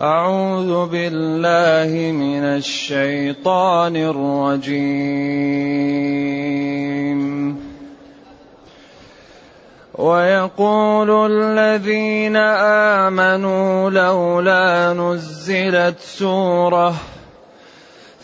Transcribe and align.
أعوذ 0.00 0.88
بالله 0.88 2.12
من 2.12 2.44
الشيطان 2.44 3.96
الرجيم. 3.96 5.12
ويقول 9.94 11.32
الذين 11.32 12.36
آمنوا 13.06 13.90
لولا 13.90 14.92
نزلت 14.92 16.00
سورة 16.00 16.94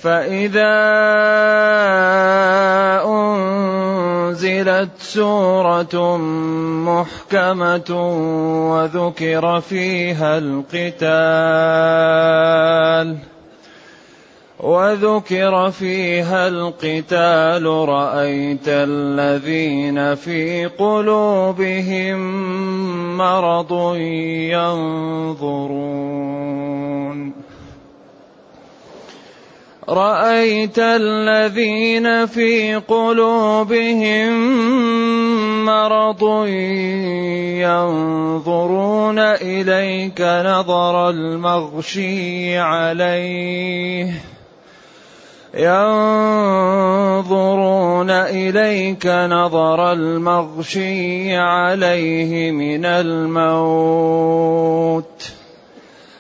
فإذا 0.02 0.74
أنزلت 3.04 4.90
سورة 4.98 6.16
محكمة 6.86 7.90
وذكر 8.72 9.60
فيها 9.60 10.38
القتال 10.38 11.78
وذكر 14.60 15.70
فيها 15.70 16.48
القتال 16.48 17.66
رأيت 17.66 18.68
الذين 18.68 20.14
في 20.14 20.66
قلوبهم 20.66 22.18
مرض 23.16 23.96
ينظرون 24.52 25.88
رأيت 29.88 30.78
الذين 30.78 32.26
في 32.26 32.74
قلوبهم 32.74 34.32
مرض 35.64 36.46
ينظرون 37.64 39.18
إليك 39.18 40.20
نظر 40.20 41.10
المغشي 41.10 42.58
عليه 42.58 44.12
ينظرون 45.54 46.90
إليك 48.10 49.06
نظر 49.06 49.92
المغشي 49.92 51.36
عليه 51.36 52.50
من 52.50 52.84
الموت 52.84 54.18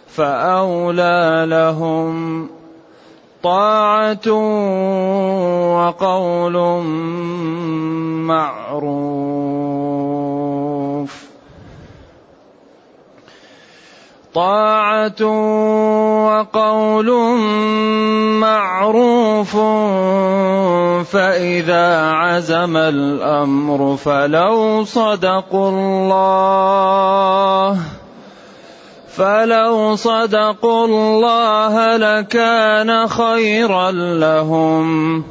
فأولى 0.06 1.46
لهم 1.48 2.57
طاعة 3.42 4.32
وقول 5.76 6.56
معروف. 8.26 9.58
طاعة 14.34 15.22
وقول 16.26 17.10
معروف 18.40 19.56
فإذا 21.10 22.10
عزم 22.10 22.76
الأمر 22.76 23.96
فلو 23.96 24.84
صدقوا 24.84 25.70
الله. 25.70 26.88
فلو 29.18 29.96
صدقوا 29.96 30.86
الله 30.86 31.96
لكان 31.96 33.08
خيرا 33.08 33.90
لهم 33.90 35.24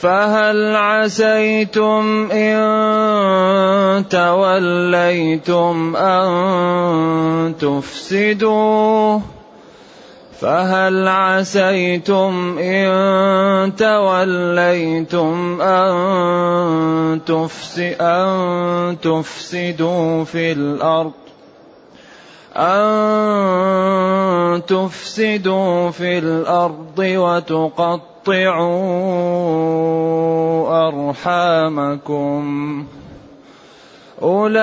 فهل 0.00 0.76
عسيتم 0.76 2.28
ان 2.30 4.08
توليتم 4.08 5.96
ان 5.96 7.54
تفسدوا 7.60 9.18
فهل 10.40 11.08
عسيتم 11.08 12.58
ان 12.58 13.76
توليتم 13.76 15.60
ان 15.60 17.20
تفسدوا 19.02 20.24
في 20.24 20.52
الأرض 20.52 21.12
أن 22.56 22.82
تفسدوا 24.66 25.90
في 25.90 26.18
الأرض 26.18 26.98
وتقطعوا 26.98 28.10
أرحامكم. 30.88 32.40
أولئك 34.22 34.60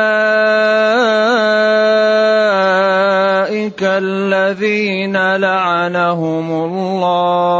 الذين 3.83 5.35
لعنهم 5.35 6.51
الله. 6.51 7.57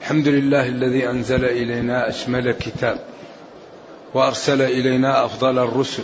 الحمد 0.01 0.29
لله 0.29 0.67
الذي 0.69 1.11
أنزل 1.11 1.45
إلينا 1.45 2.09
أشمل 2.09 2.53
كتاب 2.53 2.99
وأرسل 4.15 4.63
إلينا 4.63 5.25
أفضل 5.25 5.59
الرسل 5.59 6.03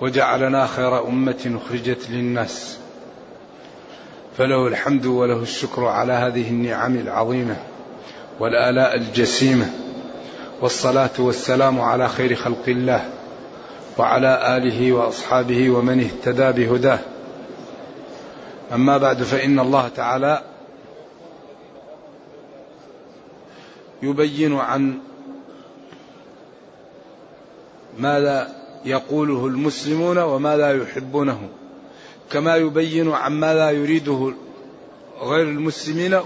وجعلنا 0.00 0.66
خير 0.66 1.08
أمة 1.08 1.60
أخرجت 1.64 2.10
للناس. 2.10 2.78
فله 4.38 4.66
الحمد 4.66 5.06
وله 5.06 5.42
الشكر 5.42 5.84
على 5.84 6.12
هذه 6.12 6.48
النعم 6.50 6.96
العظيمة 6.96 7.56
والآلاء 8.40 8.96
الجسيمة. 8.96 9.85
والصلاة 10.60 11.10
والسلام 11.18 11.80
على 11.80 12.08
خير 12.08 12.34
خلق 12.34 12.62
الله 12.68 13.10
وعلى 13.98 14.56
آله 14.56 14.92
وأصحابه 14.92 15.70
ومن 15.70 16.00
اهتدى 16.00 16.52
بهداه. 16.52 16.98
أما 18.72 18.98
بعد 18.98 19.22
فإن 19.22 19.58
الله 19.58 19.88
تعالى 19.88 20.42
يبين 24.02 24.56
عن 24.56 24.98
ماذا 27.98 28.48
يقوله 28.84 29.46
المسلمون 29.46 30.18
وما 30.18 30.56
لا 30.56 30.82
يحبونه 30.82 31.48
كما 32.30 32.56
يبين 32.56 33.12
عن 33.12 33.32
ما 33.32 33.54
لا 33.54 33.70
يريده 33.70 34.32
غير 35.20 35.48
المسلمين 35.48 36.20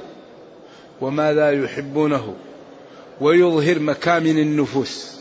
وما 1.01 1.33
لا 1.33 1.65
يحبونه. 1.65 2.35
ويظهر 3.21 3.79
مكامن 3.79 4.39
النفوس. 4.39 5.21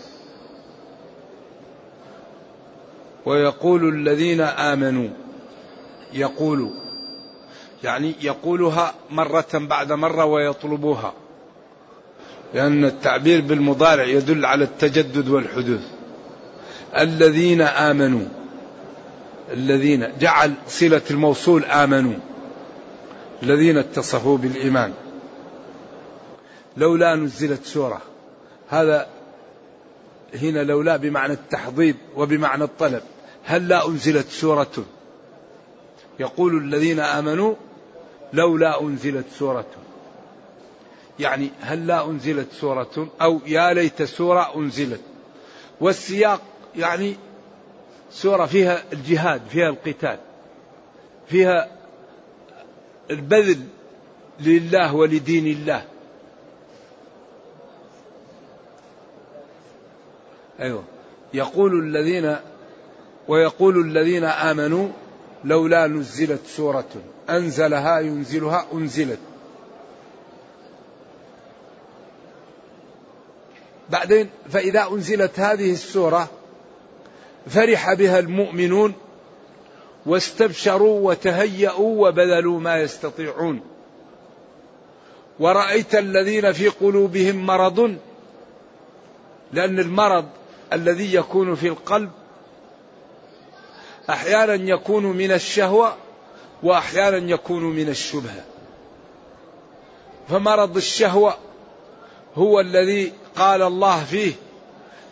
ويقول 3.26 3.90
الذين 3.90 4.42
آمنوا 4.42 5.10
يقول 6.14 6.72
يعني 7.84 8.16
يقولها 8.22 8.94
مرة 9.10 9.48
بعد 9.54 9.92
مرة 9.92 10.26
ويطلبوها 10.26 11.14
لأن 12.54 12.86
التعبير 12.86 13.42
بالمضارع 13.42 14.04
يدل 14.04 14.46
على 14.46 14.64
التجدد 14.64 15.30
والحدوث. 15.30 15.88
الذين 16.98 17.62
آمنوا 17.62 18.26
الذين 19.54 20.08
جعل 20.20 20.54
صلة 20.68 21.02
الموصول 21.12 21.66
آمنوا 21.66 22.14
الذين 23.44 23.78
اتصفوا 23.78 24.38
بالإيمان. 24.38 24.94
لولا 26.78 27.16
نزلت 27.16 27.66
سورة. 27.66 28.02
هذا 28.70 29.08
هنا 30.34 30.64
لولا 30.64 30.98
بمعنى 30.98 31.34
التحضيض 31.34 31.96
وبمعنى 32.16 32.64
الطلب. 32.64 33.02
هل 33.44 33.68
لا 33.68 33.88
أنزلت 33.88 34.28
سورة؟ 34.28 34.86
يقول 36.20 36.58
الذين 36.58 37.00
آمنوا 37.00 37.56
لولا 38.34 38.82
أنزلت 38.82 39.26
سورة. 39.40 39.66
يعني 41.20 41.50
هل 41.62 41.88
لا 41.88 42.06
أنزلت 42.06 42.48
سورة؟ 42.52 43.08
أو 43.22 43.40
يا 43.48 43.74
ليت 43.74 44.04
سورة 44.04 44.56
أنزلت. 44.56 45.02
والسياق 45.82 46.42
يعني 46.76 47.16
سورة 48.12 48.46
فيها 48.46 48.84
الجهاد 48.94 49.42
فيها 49.50 49.70
القتال 49.70 50.18
فيها 51.28 51.68
البذل 53.12 53.60
لله 54.40 54.96
ولدين 54.96 55.48
الله. 55.48 55.86
أيوة. 60.62 60.84
يقول 61.34 61.80
الذين 61.80 62.36
ويقول 63.28 63.82
الذين 63.82 64.24
آمنوا 64.24 64.88
لولا 65.46 65.88
نزلت 65.88 66.48
سورة. 66.48 66.90
أنزلها 67.30 68.00
ينزلها 68.00 68.66
أنزلت. 68.74 69.20
بعدين 73.90 74.30
فإذا 74.50 74.88
أنزلت 74.92 75.40
هذه 75.40 75.72
السورة 75.72 76.30
فرح 77.48 77.94
بها 77.94 78.20
المؤمنون 78.20 78.94
واستبشروا 80.06 81.10
وتهيأوا 81.10 82.08
وبذلوا 82.08 82.60
ما 82.60 82.78
يستطيعون. 82.78 83.62
ورأيت 85.40 85.96
الذين 85.96 86.52
في 86.52 86.68
قلوبهم 86.68 87.46
مرض 87.46 87.98
لأن 89.54 89.80
المرض 89.80 90.26
الذي 90.74 91.14
يكون 91.14 91.56
في 91.56 91.68
القلب 91.68 92.12
أحيانا 94.10 94.54
يكون 94.54 95.04
من 95.04 95.32
الشهوة 95.32 95.96
وأحيانا 96.64 97.18
يكون 97.18 97.64
من 97.64 97.90
الشبهة. 97.90 98.46
فمرض 100.30 100.78
الشهوة 100.78 101.38
هو 102.36 102.60
الذي 102.60 103.14
قال 103.36 103.62
الله 103.62 104.04
فيه 104.04 104.34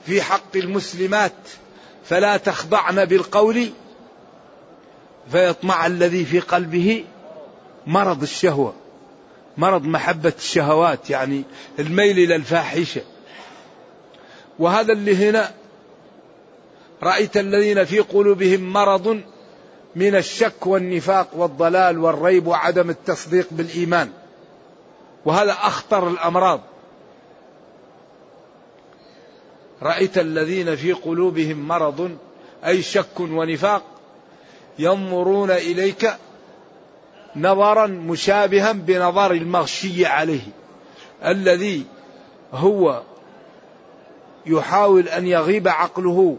في 0.06 0.21
حق 0.21 0.56
المسلمات 0.56 1.33
فلا 2.06 2.38
تخضعن 2.38 3.06
بالقول 3.06 3.69
فيطمع 5.31 5.86
الذي 5.86 6.25
في 6.25 6.39
قلبه 6.39 7.06
مرض 7.88 8.21
الشهوة 8.21 8.74
مرض 9.57 9.83
محبة 9.83 10.33
الشهوات 10.38 11.09
يعني 11.09 11.44
الميل 11.80 12.19
إلى 12.19 12.36
الفاحشة. 12.36 13.01
وهذا 14.59 14.94
اللي 14.94 15.30
هنا 15.30 15.51
رأيت 17.04 17.38
الذين 17.38 17.86
في 17.86 18.00
قلوبهم 18.00 18.74
مرض 18.74 19.21
من 19.95 20.15
الشك 20.15 20.68
والنفاق 20.68 21.27
والضلال 21.33 22.00
والريب 22.00 22.48
وعدم 22.48 22.89
التصديق 22.89 23.48
بالإيمان. 23.51 24.09
وهذا 25.25 25.51
أخطر 25.51 26.07
الأمراض. 26.07 26.62
رأيت 29.81 30.18
الذين 30.18 30.75
في 30.75 30.94
قلوبهم 30.94 31.68
مرض 31.68 32.18
أي 32.65 32.81
شك 32.81 33.19
ونفاق 33.19 33.83
ينظرون 34.80 35.51
إليك 35.51 36.13
نظرا 37.36 37.88
مشابها 37.88 38.71
بنظر 38.71 39.31
المغشي 39.31 40.06
عليه 40.06 40.48
الذي 41.25 41.86
هو 42.54 43.01
يحاول 44.48 45.08
أن 45.08 45.28
يغيب 45.28 45.68
عقله 45.68 46.38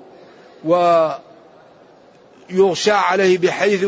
ويغشى 2.51 2.91
عليه 2.91 3.39
بحيث 3.39 3.87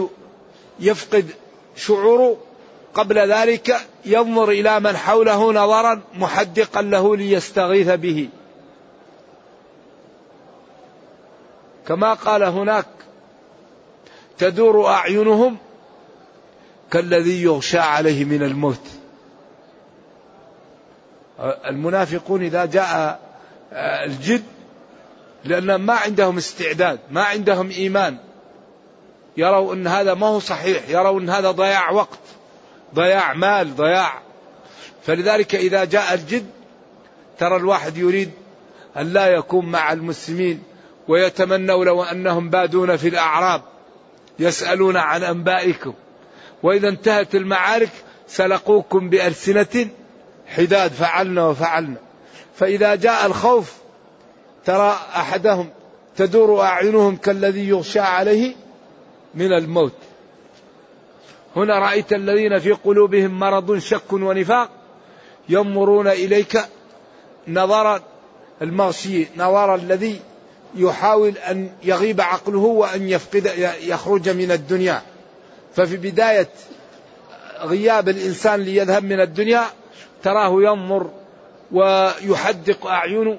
يفقد 0.80 1.30
شعوره. 1.76 2.36
قبل 2.94 3.32
ذلك 3.32 3.76
ينظر 4.04 4.48
إلى 4.48 4.80
من 4.80 4.96
حوله 4.96 5.52
نظرا 5.52 6.00
محدقا 6.14 6.82
له 6.82 7.16
ليستغيث 7.16 7.88
به. 7.88 8.28
كما 11.88 12.14
قال 12.14 12.42
هناك 12.42 12.86
تدور 14.38 14.86
أعينهم 14.86 15.56
كالذي 16.90 17.42
يغشى 17.42 17.78
عليه 17.78 18.24
من 18.24 18.42
الموت. 18.42 18.86
المنافقون 21.40 22.42
إذا 22.42 22.64
جاء 22.64 23.20
الجد 23.72 24.42
لأنهم 25.44 25.86
ما 25.86 25.94
عندهم 25.94 26.36
استعداد 26.36 26.98
ما 27.10 27.22
عندهم 27.22 27.70
إيمان. 27.70 28.16
يروا 29.36 29.74
أن 29.74 29.86
هذا 29.86 30.14
ما 30.14 30.26
هو 30.26 30.38
صحيح 30.38 30.88
يروا 30.88 31.20
أن 31.20 31.30
هذا 31.30 31.50
ضياع 31.50 31.90
وقت 31.90 32.18
ضياع 32.94 33.32
مال 33.32 33.76
ضياع. 33.76 34.22
فلذلك 35.02 35.54
إذا 35.54 35.84
جاء 35.84 36.14
الجد 36.14 36.46
ترى 37.38 37.56
الواحد 37.56 37.96
يريد 37.96 38.30
أن 38.96 39.12
لا 39.12 39.26
يكون 39.26 39.66
مع 39.66 39.92
المسلمين 39.92 40.62
ويتمنوا 41.08 41.84
لو 41.84 42.02
أنهم 42.02 42.50
بادون 42.50 42.96
في 42.96 43.08
الأعراب 43.08 43.62
يسألون 44.38 44.96
عن 44.96 45.22
أنبائكم. 45.22 45.94
وإذا 46.62 46.88
انتهت 46.88 47.34
المعارك 47.34 47.90
سلقوكم 48.28 49.10
بألسنة 49.10 49.88
حداد 50.46 50.90
فعلنا 50.90 51.46
وفعلنا. 51.46 51.96
فإذا 52.60 52.94
جاء 52.94 53.26
الخوف 53.26 53.74
ترى 54.64 54.98
أحدهم 55.16 55.70
تدور 56.16 56.62
أعينهم 56.62 57.16
كالذي 57.16 57.68
يغشى 57.68 58.00
عليه 58.00 58.54
من 59.34 59.52
الموت. 59.52 59.92
هنا 61.56 61.78
رأيت 61.78 62.12
الذين 62.12 62.58
في 62.58 62.72
قلوبهم 62.72 63.38
مرض 63.38 63.78
شك 63.78 64.12
ونفاق 64.12 64.70
ينظرون 65.48 66.08
إليك 66.08 66.60
نظر 67.48 68.02
المغشي 68.62 69.26
نظر 69.36 69.74
الذي 69.74 70.20
يحاول 70.74 71.36
أن 71.38 71.70
يغيب 71.82 72.20
عقله 72.20 72.58
وأن 72.58 73.08
يفقد 73.08 73.74
يخرج 73.82 74.28
من 74.28 74.50
الدنيا. 74.52 75.02
ففي 75.74 75.96
بداية 75.96 76.48
غياب 77.60 78.08
الإنسان 78.08 78.60
ليذهب 78.60 79.04
من 79.04 79.20
الدنيا 79.20 79.64
تراه 80.22 80.62
ينظر 80.62 81.10
ويحدق 81.72 82.86
أعينه 82.86 83.38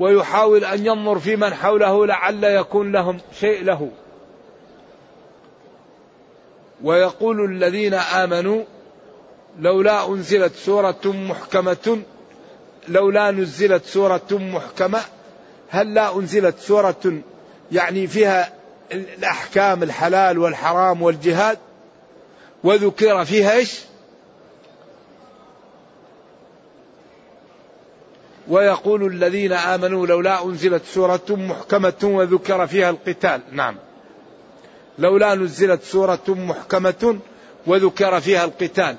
ويحاول 0.00 0.64
أن 0.64 0.86
ينظر 0.86 1.18
في 1.18 1.36
من 1.36 1.54
حوله 1.54 2.06
لعل 2.06 2.44
يكون 2.44 2.92
لهم 2.92 3.18
شيء 3.40 3.64
له. 3.64 3.90
ويقول 6.82 7.44
الذين 7.44 7.94
آمنوا 7.94 8.62
لولا 9.58 10.08
أنزلت 10.08 10.54
سورة 10.54 11.00
محكمة 11.04 12.02
لولا 12.88 13.30
نزلت 13.30 13.84
سورة 13.84 14.28
محكمة 14.30 15.00
هل 15.68 15.94
لا 15.94 16.16
أنزلت 16.16 16.58
سورة 16.58 17.20
يعني 17.72 18.06
فيها 18.06 18.52
الأحكام 18.92 19.82
الحلال 19.82 20.38
والحرام 20.38 21.02
والجهاد؟ 21.02 21.58
وذكر 22.64 23.24
فيها 23.24 23.52
إيش؟ 23.52 23.80
ويقول 28.48 29.06
الذين 29.06 29.52
آمنوا 29.52 30.06
لولا 30.06 30.44
أنزلت 30.44 30.84
سورة 30.84 31.26
محكمة 31.30 32.02
وذكر 32.02 32.66
فيها 32.66 32.90
القتال. 32.90 33.40
نعم. 33.52 33.76
لولا 34.98 35.34
نزلت 35.34 35.82
سورة 35.82 36.24
محكمة 36.28 37.18
وذكر 37.66 38.20
فيها 38.20 38.44
القتال. 38.44 38.96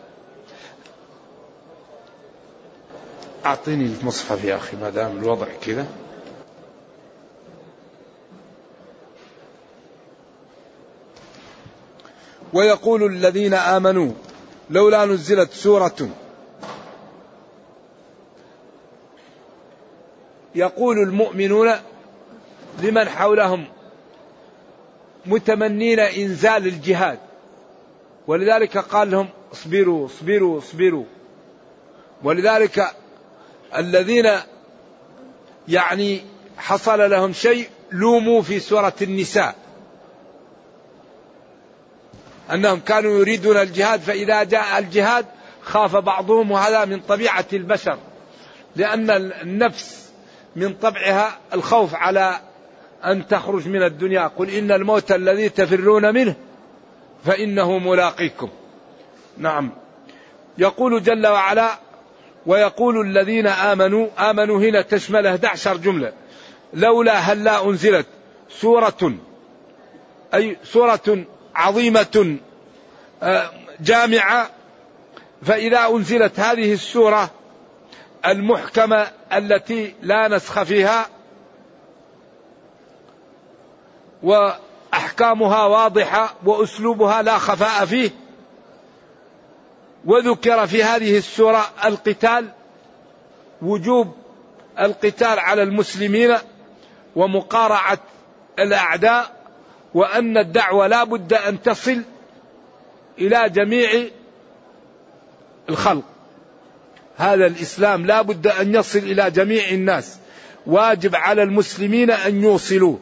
أعطيني 3.46 3.86
المصحف 3.86 4.44
يا 4.44 4.56
أخي 4.56 4.78
ما 4.78 4.90
دام 4.90 5.18
الوضع 5.18 5.48
كذا. 5.66 5.88
ويقول 12.54 13.04
الذين 13.04 13.54
آمنوا 13.54 14.12
لولا 14.70 15.06
نزلت 15.06 15.52
سورة 15.52 16.10
يقول 20.58 20.98
المؤمنون 20.98 21.72
لمن 22.82 23.10
حولهم 23.10 23.66
متمنين 25.26 26.00
إنزال 26.00 26.68
الجهاد. 26.68 27.20
ولذلك 28.28 28.78
قال 28.78 29.12
لهم 29.12 29.30
اصبروا 29.54 30.06
اصبروا 30.06 30.58
اصبروا. 30.60 31.06
ولذلك 32.24 32.92
الذين 33.78 34.30
يعني 35.68 36.22
حصل 36.58 37.10
لهم 37.10 37.34
شيء 37.34 37.70
لوموا 37.92 38.42
في 38.42 38.60
سورة 38.60 38.96
النساء. 39.02 39.56
أنهم 42.54 42.80
كانوا 42.80 43.20
يريدون 43.20 43.58
الجهاد 43.58 44.00
فإذا 44.00 44.44
جاء 44.44 44.80
الجهاد 44.80 45.26
خاف 45.62 45.96
بعضهم 45.96 46.52
وهذا 46.52 46.86
من 46.86 47.00
طبيعة 47.00 47.46
البشر. 47.54 47.98
لأن 48.76 49.10
النفس 49.42 50.07
من 50.58 50.74
طبعها 50.74 51.38
الخوف 51.54 51.96
على 51.96 52.40
أن 53.06 53.28
تخرج 53.28 53.68
من 53.68 53.84
الدنيا. 53.84 54.28
قل 54.28 54.50
إن 54.50 54.72
الموت 54.72 55.12
الذي 55.12 55.50
تفرون 55.50 56.14
منه 56.14 56.36
فإنه 57.26 57.78
ملاقيكم. 57.78 58.50
نعم. 59.38 59.72
يقول 60.58 61.04
جل 61.04 61.28
وعلا 61.28 61.70
ويقول 62.46 63.02
الذين 63.02 63.48
آمنوا 63.48 64.08
آمنوا 64.30 64.60
هنا 64.60 64.82
تشمل 64.82 65.28
11 65.28 65.78
جملة. 65.78 66.14
لولا 66.74 67.14
هل 67.14 67.44
لا 67.44 67.66
أنزلت 67.66 68.08
سورة 68.50 69.14
أي 70.34 70.58
سورة 70.64 71.26
عظيمة 71.56 72.38
آه، 73.24 73.52
جامعة 73.80 74.50
فإذا 75.42 75.88
أنزلت 75.88 76.40
هذه 76.40 76.74
السورة 76.74 77.32
المحكمة 78.28 79.08
التي 79.34 79.96
لا 80.02 80.28
نسخ 80.28 80.64
فيها 80.64 81.06
وأحكامها 84.24 85.66
واضحة 85.66 86.36
وأسلوبها 86.46 87.22
لا 87.22 87.38
خفاء 87.38 87.86
فيه 87.86 88.12
وذكر 90.06 90.68
في 90.68 90.84
هذه 90.84 91.18
السورة 91.18 91.66
القتال 91.86 92.50
وجوب 93.62 94.16
القتال 94.80 95.40
على 95.40 95.64
المسلمين 95.64 96.38
ومقارعة 97.16 98.00
الأعداء 98.60 99.32
وأن 99.94 100.38
الدعوة 100.38 100.88
لا 100.88 101.04
بد 101.04 101.34
أن 101.34 101.62
تصل 101.62 102.02
إلى 103.18 103.50
جميع 103.50 103.90
الخلق. 105.70 106.04
هذا 107.18 107.46
الإسلام 107.46 108.06
لا 108.06 108.22
بد 108.22 108.48
أن 108.48 108.76
يصل 108.76 109.00
إلى 109.00 109.32
جميع 109.32 109.70
الناس. 109.70 110.18
واجب 110.66 111.16
على 111.16 111.44
المسلمين 111.44 112.12
أن 112.12 112.44
يوصلوه 112.44 113.00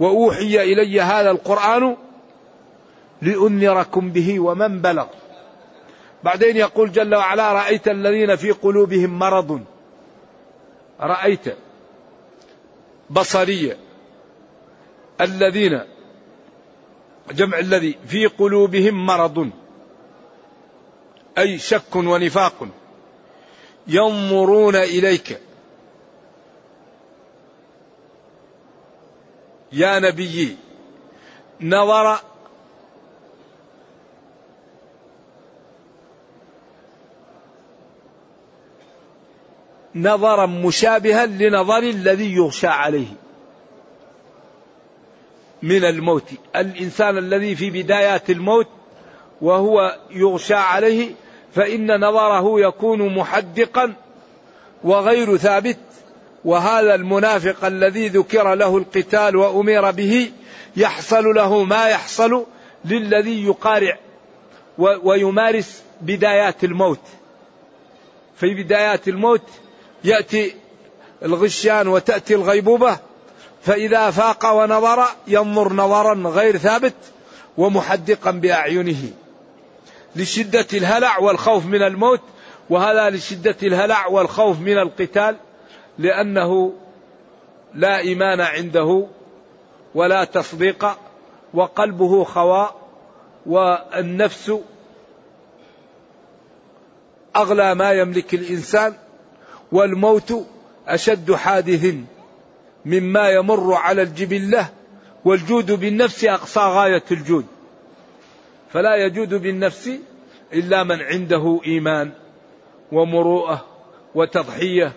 وأوحي 0.00 0.62
إلي 0.62 1.00
هذا 1.00 1.30
القرآن 1.30 1.96
لأنذركم 3.22 4.10
به 4.10 4.40
ومن 4.40 4.80
بلغ. 4.80 5.06
بعدين 6.24 6.56
يقول 6.56 6.92
جل 6.92 7.14
وعلا 7.14 7.52
رأيت 7.52 7.88
الذين 7.88 8.36
في 8.36 8.50
قلوبهم 8.50 9.18
مرض. 9.18 9.64
رأيت 11.00 11.56
بصرية 13.10 13.76
الذين 15.20 15.80
جمع 17.32 17.58
الذي 17.58 17.98
في 18.08 18.26
قلوبهم 18.26 19.06
مرض. 19.06 19.50
أي 21.38 21.58
شك 21.58 21.96
ونفاق. 21.96 22.68
ينظرون 23.88 24.76
إليك. 24.76 25.40
يا 29.72 29.98
نبيي 29.98 30.56
نظر 31.60 32.18
نظرا 39.94 40.46
مشابها 40.46 41.26
لنظر 41.26 41.78
الذي 41.78 42.34
يغشى 42.34 42.66
عليه 42.66 43.06
من 45.62 45.84
الموت. 45.84 46.30
الإنسان 46.56 47.18
الذي 47.18 47.56
في 47.56 47.70
بدايات 47.70 48.30
الموت 48.30 48.68
وهو 49.40 49.98
يغشى 50.10 50.54
عليه 50.54 51.14
فإن 51.56 52.00
نظره 52.00 52.60
يكون 52.60 53.14
محدقا 53.14 53.94
وغير 54.84 55.36
ثابت 55.36 55.78
وهذا 56.44 56.94
المنافق 56.94 57.64
الذي 57.64 58.08
ذكر 58.08 58.54
له 58.54 58.76
القتال 58.76 59.36
وأمر 59.36 59.90
به 59.90 60.30
يحصل 60.76 61.24
له 61.24 61.64
ما 61.64 61.88
يحصل 61.88 62.46
للذي 62.84 63.46
يقارع 63.46 63.98
ويمارس 64.78 65.82
بدايات 66.00 66.64
الموت. 66.64 67.00
في 68.36 68.62
بدايات 68.62 69.08
الموت 69.08 69.42
يأتي 70.04 70.54
الغشيان 71.22 71.88
وتأتي 71.88 72.34
الغيبوبة 72.34 72.98
فإذا 73.62 74.10
فاق 74.10 74.52
ونظر 74.52 75.04
ينظر 75.26 75.72
نظرا 75.72 76.14
غير 76.14 76.56
ثابت 76.56 76.94
ومحدقا 77.56 78.30
بأعينه. 78.30 79.10
لشدة 80.16 80.66
الهلع 80.74 81.18
والخوف 81.18 81.66
من 81.66 81.82
الموت 81.82 82.20
وهذا 82.70 83.10
لشدة 83.10 83.56
الهلع 83.62 84.06
والخوف 84.06 84.60
من 84.60 84.78
القتال 84.78 85.36
لأنه 85.98 86.72
لا 87.74 87.98
إيمان 87.98 88.40
عنده 88.40 89.06
ولا 89.94 90.24
تصديق 90.24 90.86
وقلبه 91.54 92.24
خواء 92.24 92.74
والنفس 93.46 94.52
أغلى 97.36 97.74
ما 97.74 97.92
يملك 97.92 98.34
الإنسان 98.34 98.94
والموت 99.72 100.46
أشد 100.88 101.32
حادث 101.32 101.94
مما 102.84 103.28
يمر 103.28 103.74
على 103.74 104.02
الجبلة 104.02 104.68
والجود 105.24 105.72
بالنفس 105.72 106.24
أقصى 106.24 106.60
غاية 106.60 107.04
الجود. 107.10 107.46
فلا 108.72 108.96
يجود 108.96 109.34
بالنفس 109.34 109.90
إلا 110.52 110.84
من 110.84 111.02
عنده 111.02 111.60
إيمان 111.66 112.12
ومروءة 112.92 113.64
وتضحية. 114.14 114.92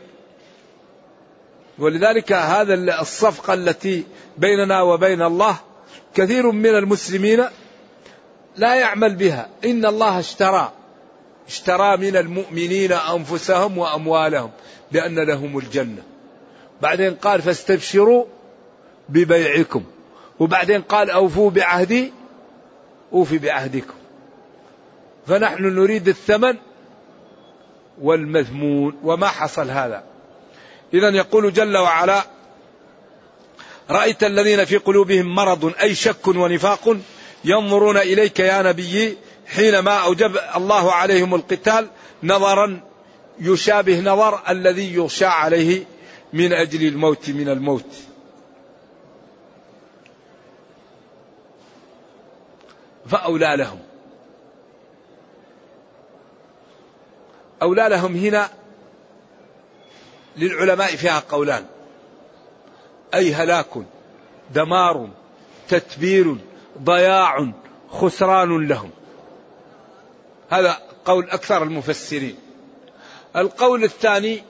ولذلك 1.80 2.32
هذا 2.32 3.02
الصفقة 3.02 3.54
التي 3.54 4.04
بيننا 4.38 4.82
وبين 4.82 5.22
الله 5.22 5.56
كثير 6.16 6.52
من 6.52 6.76
المسلمين 6.76 7.46
لا 8.58 8.76
يعمل 8.76 9.16
بها. 9.16 9.50
إن 9.66 9.86
الله 9.86 10.20
اشترى 10.20 10.72
اشترى 11.48 11.98
من 11.98 12.18
المؤمنين 12.18 12.92
أنفسهم 12.92 13.78
وأموالهم 13.78 14.52
بأن 14.92 15.20
لهم 15.20 15.58
الجنة. 15.58 16.04
بعدين 16.82 17.16
قال 17.16 17.42
فاستبشروا 17.42 18.26
ببيعكم. 19.10 19.84
وبعدين 20.40 20.82
قال 20.82 21.10
أوفوا 21.10 21.50
بعهدي 21.52 22.14
أوفي 23.14 23.38
بعهدكم 23.38 23.94
فنحن 25.28 25.64
نريد 25.64 26.08
الثمن 26.08 26.58
والمذمون. 28.02 29.00
وما 29.04 29.28
حصل 29.28 29.70
هذا؟ 29.70 30.04
إذا 30.94 31.10
يقول 31.10 31.54
جل 31.54 31.78
وعلا 31.78 32.24
رأيت 33.90 34.24
الذين 34.24 34.66
في 34.66 34.78
قلوبهم 34.78 35.36
مرض 35.36 35.74
أي 35.82 35.96
شك 35.96 36.28
ونفاق 36.28 36.98
ينظرون 37.46 37.98
إليك 37.98 38.40
يا 38.40 38.62
نبي 38.62 39.18
حينما 39.48 39.92
أوجب 39.92 40.38
الله 40.56 40.92
عليهم 40.92 41.36
القتال 41.36 41.88
نظرا 42.24 42.82
يشابه 43.42 44.00
نظر 44.00 44.42
الذي 44.50 44.94
يغشى 44.94 45.26
عليه 45.26 45.84
من 46.34 46.54
أجل 46.54 46.88
الموت 46.88 47.30
من 47.30 47.50
الموت. 47.50 48.09
فأولى 53.10 53.56
لهم. 53.58 53.80
أولى 57.62 57.90
لهم 57.90 58.16
هنا 58.16 58.50
للعلماء 60.38 60.96
فيها 60.96 61.24
قولان. 61.30 61.66
أي 63.14 63.34
هلاك 63.34 63.70
دمار 64.54 65.10
تتبير 65.68 66.36
ضياع 66.84 67.52
خسران 67.90 68.68
لهم. 68.68 68.92
هذا 70.50 70.78
قول 71.06 71.30
أكثر 71.30 71.64
المفسرين. 71.64 72.36
القول 73.36 73.84
الثاني 73.84 74.44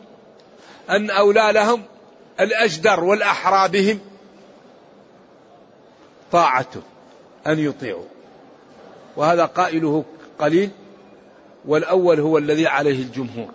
أن 0.90 1.10
أولى 1.10 1.50
لهم 1.54 1.84
الأجدر 2.40 3.04
والأحرى 3.04 3.70
بهم 3.70 4.00
طاعته 6.32 6.82
أن 7.48 7.60
يطيعوا. 7.60 8.19
وهذا 9.20 9.46
قائله 9.46 10.06
قليل 10.40 10.70
والأول 11.66 12.20
هو 12.20 12.38
الذي 12.38 12.68
عليه 12.68 13.02
الجمهور. 13.02 13.50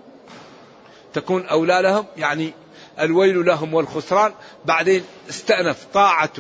تكون 1.12 1.46
أولى 1.46 1.80
لهم 1.82 2.04
يعني 2.16 2.52
الويل 3.00 3.46
لهم 3.46 3.74
والخسران 3.74 4.32
بعدين 4.64 5.04
استأنف 5.28 5.86
طاعة. 5.94 6.32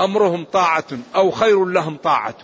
أمرهم 0.00 0.44
طاعة 0.44 0.84
أو 1.14 1.30
خير 1.30 1.64
لهم 1.64 1.96
طاعة. 1.96 2.34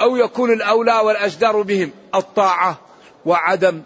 أو 0.00 0.16
يكون 0.16 0.52
الأولى 0.52 0.94
والأجدر 0.94 1.62
بهم 1.62 1.90
الطاعة 2.14 2.78
وعدم 3.26 3.82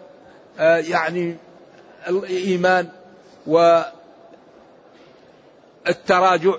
آه، 0.59 0.77
يعني 0.77 1.37
الإيمان 2.09 2.89
والتراجع 5.87 6.53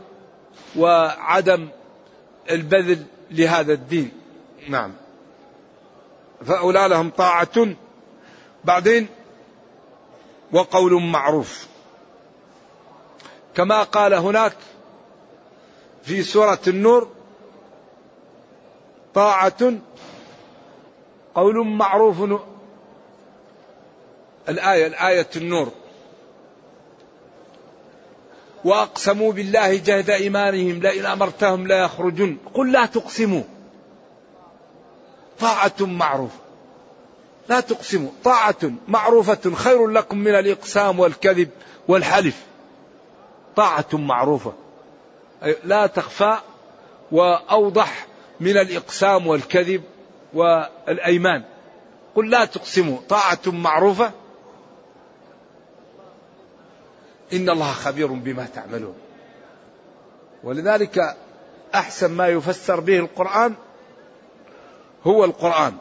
وعدم 0.75 1.67
البذل 2.51 3.05
لهذا 3.31 3.73
الدين. 3.73 4.11
نعم. 4.69 4.93
فأولى 6.45 6.87
لهم 6.87 7.09
طاعة. 7.09 7.67
بعدين 8.63 9.07
وقول 10.51 11.03
معروف. 11.03 11.67
كما 13.55 13.83
قال 13.83 14.13
هناك 14.13 14.55
في 16.03 16.23
سورة 16.23 16.59
النور 16.67 17.09
طاعة 19.13 19.71
قول 21.35 21.67
معروف 21.67 22.23
الآية 24.49 24.87
الآية 24.87 25.29
النور. 25.35 25.71
وأقسموا 28.67 29.33
بالله 29.33 29.75
جهد 29.75 30.09
إيمانهم 30.09 30.81
لئن 30.81 31.05
أمرتهم 31.05 31.67
لا 31.67 31.83
يخرجون 31.83 32.37
قل 32.53 32.71
لا 32.71 32.85
تقسموا. 32.85 33.43
طاعة 35.39 35.73
معروفة 35.79 36.39
لا 37.49 37.59
تقسموا. 37.59 38.11
طاعة 38.23 38.71
معروفة 38.87 39.55
خير 39.55 39.87
لكم 39.87 40.17
من 40.17 40.35
الإقسام 40.35 40.99
والكذب 40.99 41.49
والحلف. 41.87 42.43
طاعة 43.55 43.85
معروفة. 43.93 44.53
لا 45.63 45.87
تخفى 45.87 46.37
وأوضح 47.11 48.07
من 48.39 48.57
الإقسام 48.57 49.27
والكذب 49.27 49.83
والأيمان. 50.33 51.43
قل 52.15 52.29
لا 52.29 52.45
تقسموا. 52.45 52.97
طاعة 53.09 53.39
معروفة. 53.47 54.11
إن 57.33 57.49
الله 57.49 57.71
خبير 57.71 58.07
بما 58.07 58.47
تعملون. 58.55 58.95
ولذلك 60.43 61.17
أحسن 61.75 62.11
ما 62.11 62.27
يفسر 62.27 62.79
به 62.79 62.99
القرآن 62.99 63.53
هو 65.03 65.25
القرآن. 65.25 65.73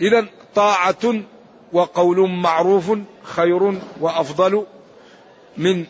إذا 0.00 0.26
طاعة 0.54 1.22
وقول 1.72 2.30
معروف 2.30 2.92
خير 3.22 3.80
وأفضل 4.00 4.66
من 5.56 5.84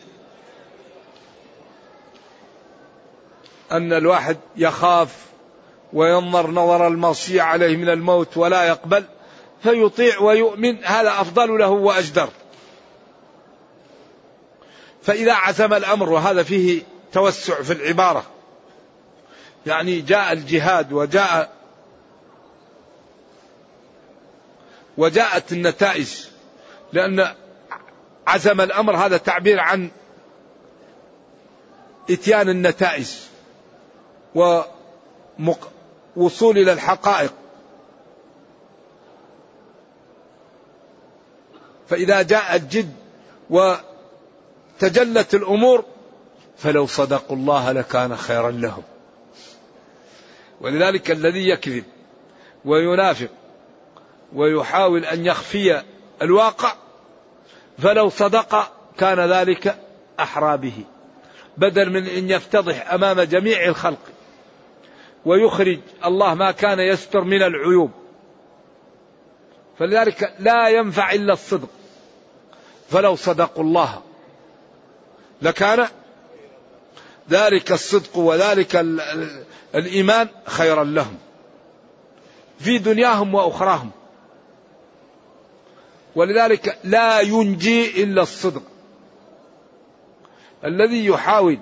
أن 3.71 3.93
الواحد 3.93 4.37
يخاف 4.55 5.25
وينظر 5.93 6.51
نظر 6.51 6.87
المغشي 6.87 7.39
عليه 7.39 7.77
من 7.77 7.89
الموت 7.89 8.37
ولا 8.37 8.63
يقبل 8.63 9.03
فيطيع 9.63 10.19
ويؤمن 10.19 10.85
هذا 10.85 11.09
أفضل 11.09 11.59
له 11.59 11.69
وأجدر. 11.69 12.29
فإذا 15.07 15.33
عزم 15.33 15.73
الأمر 15.73 16.09
وهذا 16.09 16.43
فيه 16.43 16.81
توسع 17.13 17.61
في 17.61 17.73
العبارة. 17.73 18.25
يعني 19.65 20.01
جاء 20.01 20.33
الجهاد 20.33 20.93
وجاء 20.93 21.53
وجاءت 24.97 25.51
النتائج. 25.51 26.25
لأن 26.93 27.35
عزم 28.27 28.61
الأمر 28.61 28.95
هذا 28.95 29.17
تعبير 29.17 29.59
عن 29.59 29.91
إتيان 32.09 32.49
النتائج 32.49 33.07
ووصول 34.35 34.67
إلى 36.57 36.73
الحقائق. 36.73 37.33
فإذا 41.89 42.21
جاء 42.21 42.55
الجد 42.55 42.93
وتجلت 44.77 45.35
الأمور 45.35 45.85
فلو 46.57 46.87
صدقوا 46.87 47.35
الله 47.35 47.71
لكان 47.71 48.15
خيرا 48.15 48.51
لهم. 48.51 48.83
ولذلك 50.61 51.11
الذي 51.11 51.49
يكذب 51.49 51.83
وينافق 52.65 53.29
ويحاول 54.33 55.05
أن 55.05 55.25
يخفي 55.25 55.81
الواقع 56.21 56.75
فلو 57.77 58.09
صدق 58.09 58.71
كان 58.97 59.19
ذلك 59.19 59.77
أحرى 60.19 60.57
به. 60.57 60.83
بدل 61.57 61.89
من 61.89 62.07
أن 62.07 62.29
يفتضح 62.29 62.93
أمام 62.93 63.21
جميع 63.21 63.65
الخلق 63.65 64.01
ويخرج 65.25 65.79
الله 66.05 66.33
ما 66.33 66.51
كان 66.51 66.79
يستر 66.79 67.21
من 67.21 67.43
العيوب. 67.43 67.91
فلذلك 69.79 70.33
لا 70.39 70.69
ينفع 70.69 71.11
إلا 71.11 71.33
الصدق. 71.33 71.69
فلو 72.89 73.15
صدقوا 73.15 73.63
الله 73.63 74.06
لكان 75.41 75.87
ذلك 77.29 77.71
الصدق 77.71 78.17
وذلك 78.17 78.75
الإيمان 79.75 80.27
خيرا 80.45 80.83
لهم. 80.83 81.17
في 82.59 82.77
دنياهم 82.77 83.35
وأخراهم. 83.35 83.91
ولذلك 86.15 86.77
لا 86.83 87.19
ينجي 87.19 88.03
إلا 88.03 88.21
الصدق. 88.21 88.63
الذي 90.65 91.05
يحاول 91.05 91.59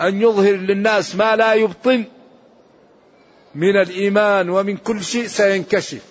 أن 0.00 0.22
يظهر 0.22 0.52
للناس 0.52 1.16
ما 1.16 1.36
لا 1.36 1.54
يبطن 1.54 2.04
من 3.54 3.76
الإيمان 3.76 4.50
ومن 4.50 4.76
كل 4.76 5.04
شيء 5.04 5.26
سينكشف. 5.26 6.02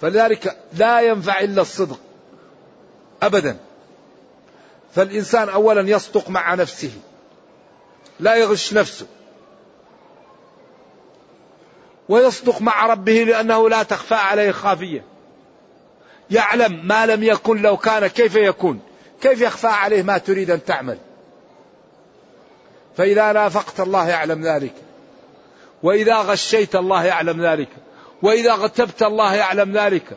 فلذلك 0.00 0.56
لا 0.72 1.00
ينفع 1.00 1.40
إلا 1.40 1.62
الصدق. 1.62 1.98
أبدا. 3.22 3.56
فالإنسان 4.94 5.48
أولا 5.48 5.90
يصدق 5.90 6.30
مع 6.30 6.54
نفسه 6.54 6.90
لا 8.20 8.34
يغش 8.34 8.72
نفسه. 8.74 9.06
ويصدق 12.08 12.62
مع 12.62 12.86
ربه 12.86 13.12
لأنه 13.12 13.68
لا 13.68 13.82
تخفى 13.82 14.14
عليه 14.14 14.50
خافية. 14.50 15.04
يعلم 16.30 16.86
ما 16.86 17.06
لم 17.06 17.22
يكن 17.22 17.62
لو 17.62 17.76
كان 17.76 18.06
كيف 18.06 18.34
يكون 18.34 18.80
كيف 19.20 19.40
يخفى 19.40 19.66
عليه 19.66 20.02
ما 20.02 20.18
تريد 20.18 20.50
أن 20.50 20.64
تعمل. 20.64 20.98
فإذا 22.96 23.32
نافقت 23.32 23.80
الله 23.80 24.08
يعلم 24.08 24.46
ذلك. 24.46 24.74
وإذا 25.82 26.16
غشيت 26.16 26.76
الله 26.76 27.04
يعلم 27.04 27.46
ذلك. 27.46 27.68
وإذا 28.22 28.54
غتبت 28.54 29.02
الله 29.02 29.34
يعلم 29.34 29.78
ذلك. 29.78 30.16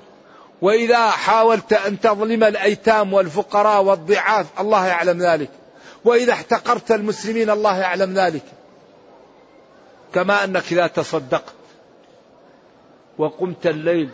وإذا 0.62 1.10
حاولت 1.10 1.74
أن 1.74 2.00
تظلم 2.00 2.44
الأيتام 2.44 3.14
والفقراء 3.14 3.84
والضعاف 3.84 4.46
الله 4.60 4.88
يعلم 4.88 5.24
ذلك. 5.24 5.50
وإذا 6.06 6.34
احتقرت 6.34 6.92
المسلمين 6.92 7.50
الله 7.50 7.78
يعلم 7.78 8.14
ذلك. 8.14 8.44
كما 10.14 10.44
أنك 10.44 10.64
إذا 10.72 10.88
تصدقت 10.88 11.54
وقمت 13.18 13.68
الليل 13.68 14.10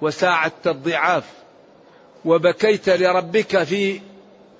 وساعدت 0.00 0.66
الضعاف 0.66 1.24
وبكيت 2.24 2.88
لربك 2.88 3.62
في 3.62 4.00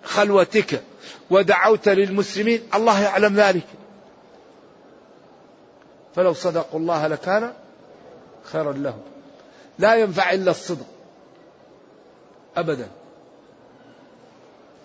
خلوتك 0.05 0.83
ودعوت 1.31 1.89
للمسلمين 1.89 2.63
الله 2.75 3.03
يعلم 3.03 3.37
ذلك. 3.37 3.67
فلو 6.17 6.33
صدقوا 6.33 6.81
الله 6.81 7.07
لكان 7.07 7.53
خيرا 8.53 8.73
لهم. 8.73 9.03
لا 9.79 9.95
ينفع 9.95 10.33
إلا 10.33 10.51
الصدق. 10.51 10.87
ابدا. 12.57 12.89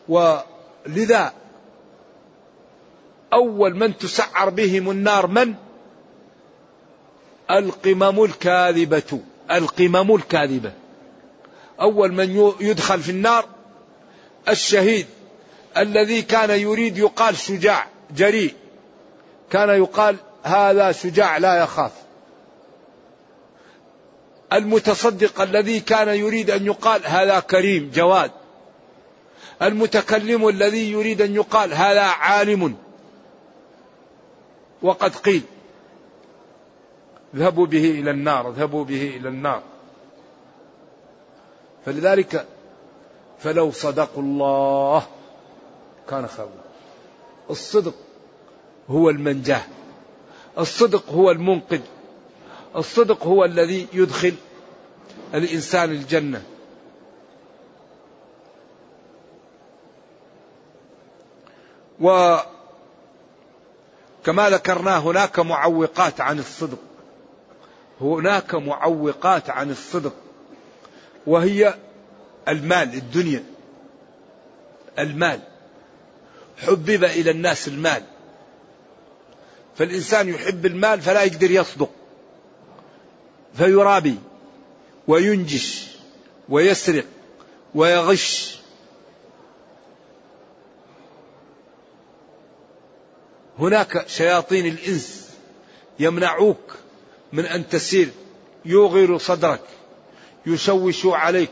ولذا 0.10 1.34
أول 3.34 3.76
من 3.76 3.98
تسعر 3.98 4.50
بهم 4.50 4.92
النار 4.92 5.28
من؟ 5.28 5.54
القمم 7.52 8.24
الكاذبة. 8.24 9.20
القمم 9.52 10.16
الكاذبة. 10.16 10.72
أول 11.82 12.14
من 12.14 12.54
يدخل 12.60 13.00
في 13.00 13.12
النار 13.12 13.46
الشهيد 14.50 15.06
الذي 15.78 16.22
كان 16.22 16.50
يريد 16.50 16.98
يقال 16.98 17.38
شجاع 17.38 17.88
جريء. 18.16 18.54
كان 19.52 19.70
يقال 19.70 20.16
هذا 20.44 20.92
شجاع 20.92 21.38
لا 21.38 21.64
يخاف. 21.64 22.05
المتصدق 24.56 25.42
الذي 25.42 25.80
كان 25.80 26.08
يريد 26.08 26.52
أن 26.52 26.66
يقال 26.66 27.02
هذا 27.06 27.40
كريم 27.40 27.92
جواد. 27.94 28.32
المتكلم 29.62 30.48
الذي 30.48 30.92
يريد 30.92 31.22
أن 31.22 31.36
يقال 31.36 31.74
هذا 31.74 32.02
عالم. 32.02 32.76
وقد 34.82 35.16
قيل 35.16 35.42
اذهبوا 37.34 37.66
به 37.66 37.92
إلى 37.92 38.12
النار 38.12 38.50
اذهبوا 38.50 38.84
به 38.84 39.18
إلى 39.18 39.30
النار. 39.30 39.62
فلذلك 41.86 42.46
فلو 43.40 43.72
صدقوا 43.72 44.24
الله 44.24 45.08
كان 46.10 46.28
خيرا. 46.28 46.50
الصدق 47.50 47.94
هو 48.90 49.10
المنجاة. 49.10 49.62
الصدق 50.58 51.10
هو 51.10 51.32
المنقذ. 51.32 51.82
الصدق 52.76 53.24
هو 53.24 53.46
الذي 53.46 53.88
يدخل 53.94 54.34
الإنسان 55.34 55.92
الجنة. 55.92 56.44
وكما 62.00 62.40
ذكرنا 64.50 64.98
هناك 64.98 65.40
معوقات 65.40 66.22
عن 66.22 66.40
الصدق. 66.40 66.78
هناك 68.02 68.56
معوقات 68.56 69.50
عن 69.50 69.72
الصدق. 69.72 70.14
وهي 71.28 71.76
المال 72.48 72.94
الدنيا. 72.94 73.44
المال. 75.00 75.40
حبب 76.58 77.04
إلى 77.04 77.32
الناس 77.32 77.68
المال. 77.68 78.04
فالإنسان 79.76 80.30
يحب 80.30 80.66
المال 80.66 81.02
فلا 81.02 81.24
يقدر 81.24 81.52
يصدق. 81.52 81.90
فيرابي. 83.54 84.20
وينجش 85.08 85.88
ويسرق 86.50 87.06
ويغش. 87.76 88.56
هناك 93.60 94.08
شياطين 94.08 94.66
الإنس 94.66 95.30
يمنعوك 96.00 96.76
من 97.34 97.46
أن 97.46 97.70
تسير 97.70 98.10
يوغر 98.66 99.18
صدرك 99.18 99.62
يشوش 100.46 101.06
عليك 101.06 101.52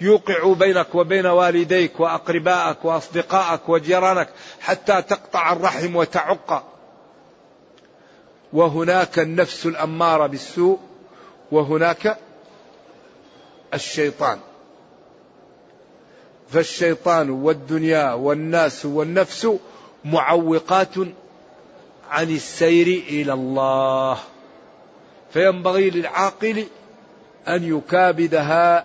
يوقع 0.00 0.52
بينك 0.52 0.94
وبين 0.94 1.26
والديك 1.26 2.00
وأقربائك 2.00 2.84
وأصدقائك 2.84 3.68
وجيرانك 3.68 4.28
حتى 4.60 5.02
تقطع 5.02 5.52
الرحم 5.52 5.96
وتعق. 5.96 6.72
وهناك 8.52 9.18
النفس 9.18 9.66
الأمارة 9.66 10.26
بالسوء 10.26 10.78
وهناك 11.52 12.18
الشيطان. 13.74 14.38
فالشيطان 16.48 17.30
والدنيا 17.30 18.12
والناس 18.12 18.86
والنفس 18.86 19.48
معوقات 20.04 20.94
عن 22.10 22.30
السير 22.30 22.86
إلى 22.86 23.32
الله. 23.32 24.18
فينبغي 25.32 25.90
للعاقل 25.90 26.64
أن 27.48 27.78
يكابدها 27.78 28.84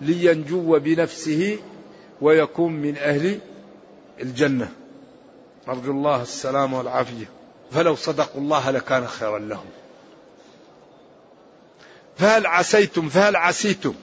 لينجو 0.00 0.78
بنفسه 0.78 1.58
ويكون 2.20 2.72
من 2.72 2.96
أهل 2.96 3.38
الجنة. 4.20 4.72
نرجو 5.68 5.92
الله 5.92 6.22
السلام 6.22 6.74
والعافية. 6.74 7.30
فلو 7.70 7.94
صدقوا 7.94 8.40
الله 8.40 8.70
لكان 8.70 9.06
خيرا 9.06 9.38
لهم. 9.38 9.66
فهل 12.16 12.46
عسيتم؟ 12.46 13.08
فهل 13.08 13.36
عسيتم؟ 13.36 13.94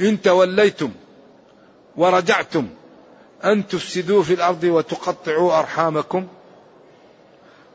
إن 0.00 0.22
توليتم 0.22 0.90
ورجعتم 1.96 2.68
أن 3.44 3.66
تفسدوا 3.66 4.22
في 4.22 4.34
الأرض 4.34 4.64
وتقطعوا 4.64 5.58
أرحامكم. 5.58 6.26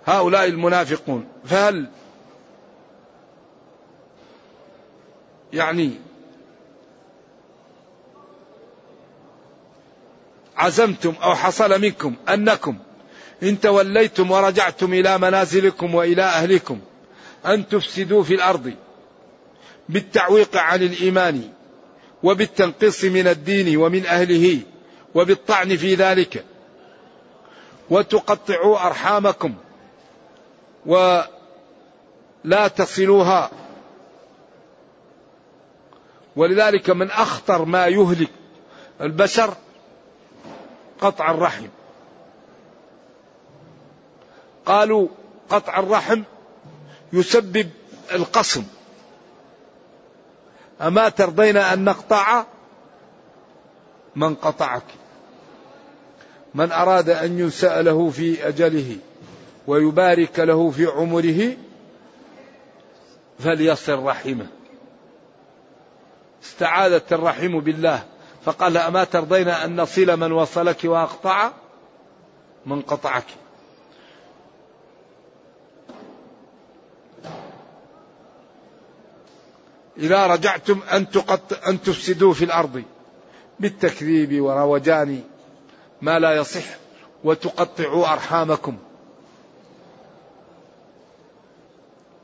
هؤلاء 0.06 0.46
المنافقون 0.46 1.28
فهل 1.46 1.90
يعني 5.54 5.92
عزمتم 10.58 11.14
أو 11.24 11.36
حصل 11.36 11.82
منكم 11.82 12.16
أنكم 12.30 12.78
إن 13.44 13.60
توليتم 13.60 14.32
ورجعتم 14.32 14.94
إلى 14.94 15.18
منازلكم 15.18 15.96
وإلى 15.96 16.22
أهلكم 16.22 16.80
أن 17.46 17.68
تفسدوا 17.68 18.24
في 18.24 18.34
الأرض 18.34 18.74
بالتعويق 19.90 20.58
عن 20.58 20.82
الإيمان 20.82 21.50
وبالتنقيص 22.26 23.04
من 23.04 23.28
الدين 23.28 23.78
ومن 23.78 24.06
أهله 24.06 24.60
وبالطعن 25.16 25.78
في 25.78 25.96
ذلك. 25.96 26.46
وتقطعوا 27.90 28.88
أرحامكم 28.88 29.54
ولا 30.86 32.68
تصلوها. 32.76 33.52
ولذلك 36.36 36.90
من 36.90 37.12
أخطر 37.12 37.66
ما 37.66 37.88
يهلك 37.88 38.30
البشر 39.02 39.54
قطع 41.02 41.32
الرحم. 41.32 41.68
قالوا 44.66 45.08
قطع 45.50 45.80
الرحم 45.80 46.22
يسبب 47.14 47.70
القصم 48.12 48.64
أما 50.82 51.10
ترضين 51.10 51.58
أن 51.58 51.84
نقطع 51.84 52.46
من 54.16 54.36
قطعك؟ 54.36 54.84
من 56.54 56.72
أراد 56.72 57.10
أن 57.10 57.40
ينسأ 57.40 57.82
له 57.82 58.10
في 58.10 58.48
أجله 58.48 58.98
ويبارك 59.68 60.40
له 60.40 60.72
في 60.72 60.86
عمره 60.86 61.58
فليصل 63.40 64.04
رحمه. 64.04 64.48
استعاذت 66.44 67.14
الرحم 67.14 67.60
بالله 67.60 68.04
فقال 68.46 68.78
أما 68.78 69.04
ترضين 69.04 69.48
أن 69.50 69.82
نصل 69.82 70.20
من 70.20 70.32
وصلك 70.32 70.78
وأقطع 70.84 71.52
من 72.66 72.82
قطعك؟ 72.82 73.26
إذا 79.98 80.28
رجعتم 80.28 80.80
أن, 80.94 81.10
تقط 81.10 81.68
أن 81.68 81.82
تفسدوا 81.82 82.34
في 82.34 82.46
الأرض 82.46 82.84
بالتكذيب 83.60 84.42
وروجان 84.42 85.22
ما 86.02 86.20
لا 86.20 86.36
يصح 86.36 86.64
وتقطعوا 87.24 88.14
أرحامكم. 88.14 88.78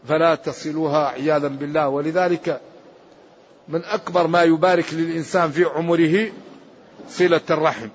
فلا 0.08 0.36
تصلوها 0.36 1.08
عياذا 1.08 1.48
بالله. 1.48 1.88
ولذلك 1.88 2.62
من 3.68 3.84
أكبر 3.84 4.28
ما 4.28 4.44
يبارك 4.44 4.94
للإنسان 4.94 5.52
في 5.52 5.64
عمره 5.64 6.32
صلة 7.10 7.42
الرحم. 7.50 7.90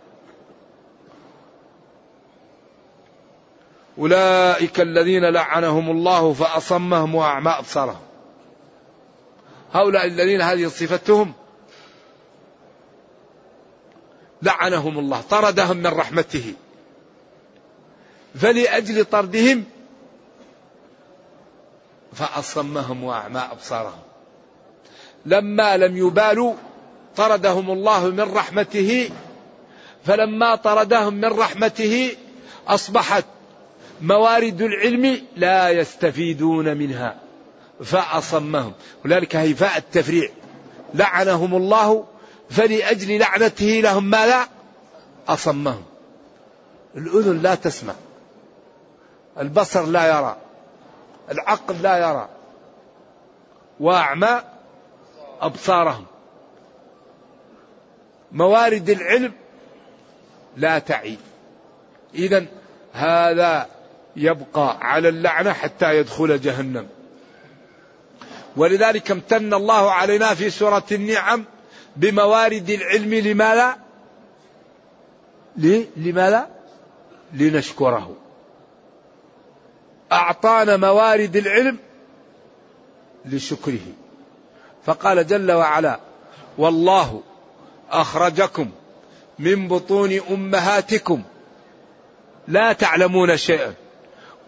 أولئك 3.99 4.81
الذين 4.81 5.25
لعنهم 5.25 5.91
الله 5.91 6.33
فأصمهم 6.33 7.15
وأعمى 7.15 7.51
أبصارهم. 7.51 8.06
هؤلاء 9.72 10.07
الذين 10.07 10.40
هذه 10.40 10.66
صفتهم 10.68 11.33
لعنهم 14.42 14.98
الله 14.98 15.20
طردهم 15.20 15.76
من 15.76 15.87
رحمته. 15.87 16.55
فلأجل 18.35 19.05
طردهم 19.05 19.64
فأصمهم 22.12 23.05
وأعمى 23.05 23.40
أبصارهم. 23.52 24.02
لما 25.26 25.76
لم 25.76 25.96
يبالوا 25.96 26.55
طردهم 27.16 27.70
الله 27.70 28.09
من 28.09 28.20
رحمته 28.20 29.11
فلما 30.05 30.55
طردهم 30.55 31.14
من 31.14 31.24
رحمته 31.24 32.16
أصبحت 32.68 33.24
موارد 34.00 34.62
العلم 34.62 35.22
لا 35.37 35.70
يستفيدون 35.70 36.76
منها. 36.76 37.26
فأصمهم. 37.85 38.73
ولذلك 39.05 39.37
هيفاء 39.37 39.79
التفريع. 39.79 40.29
لعنهم 40.95 41.55
الله 41.55 42.07
فلأجل 42.51 43.19
لعنته 43.19 43.67
لهم 43.67 44.05
ما 44.05 44.27
لا 44.27 44.49
أصمهم. 45.29 45.83
الأذن 46.97 47.43
لا 47.43 47.55
تسمع. 47.55 47.95
البصر 49.41 49.87
لا 49.87 50.19
يرى. 50.19 50.37
العقل 51.31 51.83
لا 51.83 51.99
يرى. 51.99 52.29
وأعمى 53.81 54.41
أبصارهم. 55.41 56.07
موارد 58.33 58.91
العلم 58.91 59.33
لا 60.57 60.79
تعي. 60.79 61.19
إذا 62.15 62.47
هذا 62.93 63.67
يبقى 64.17 64.79
على 64.81 65.09
اللعنة 65.09 65.53
حتى 65.53 65.97
يدخل 65.97 66.41
جهنم. 66.41 66.89
ولذلك 68.57 69.11
امتن 69.11 69.55
الله 69.55 69.90
علينا 69.90 70.35
في 70.35 70.51
سورة 70.51 70.85
النعم 70.92 71.45
بموارد 71.97 72.71
العلم 72.71 73.14
لماذا؟ 73.14 73.77
لماذا؟ 75.97 76.49
لنشكره 77.33 78.16
أعطانا 80.12 80.77
موارد 80.77 81.37
العلم 81.37 81.79
لشكره 83.25 83.81
فقال 84.85 85.27
جل 85.27 85.53
وعلا 85.53 86.01
والله 86.59 87.23
أخرجكم 87.90 88.71
من 89.38 89.69
بطون 89.69 90.21
أمهاتكم 90.31 91.23
لا 92.49 92.73
تعلمون 92.73 93.37
شيئا 93.37 93.75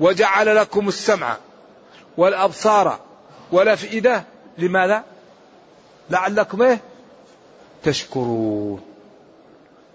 وجعل 0.00 0.56
لكم 0.56 0.88
السمع 0.88 1.36
والأبصار 2.16 3.00
والأفئدة 3.52 4.24
لماذا؟ 4.58 5.04
لعلكم 6.10 6.62
إيه؟ 6.62 6.80
تشكرون. 7.82 8.80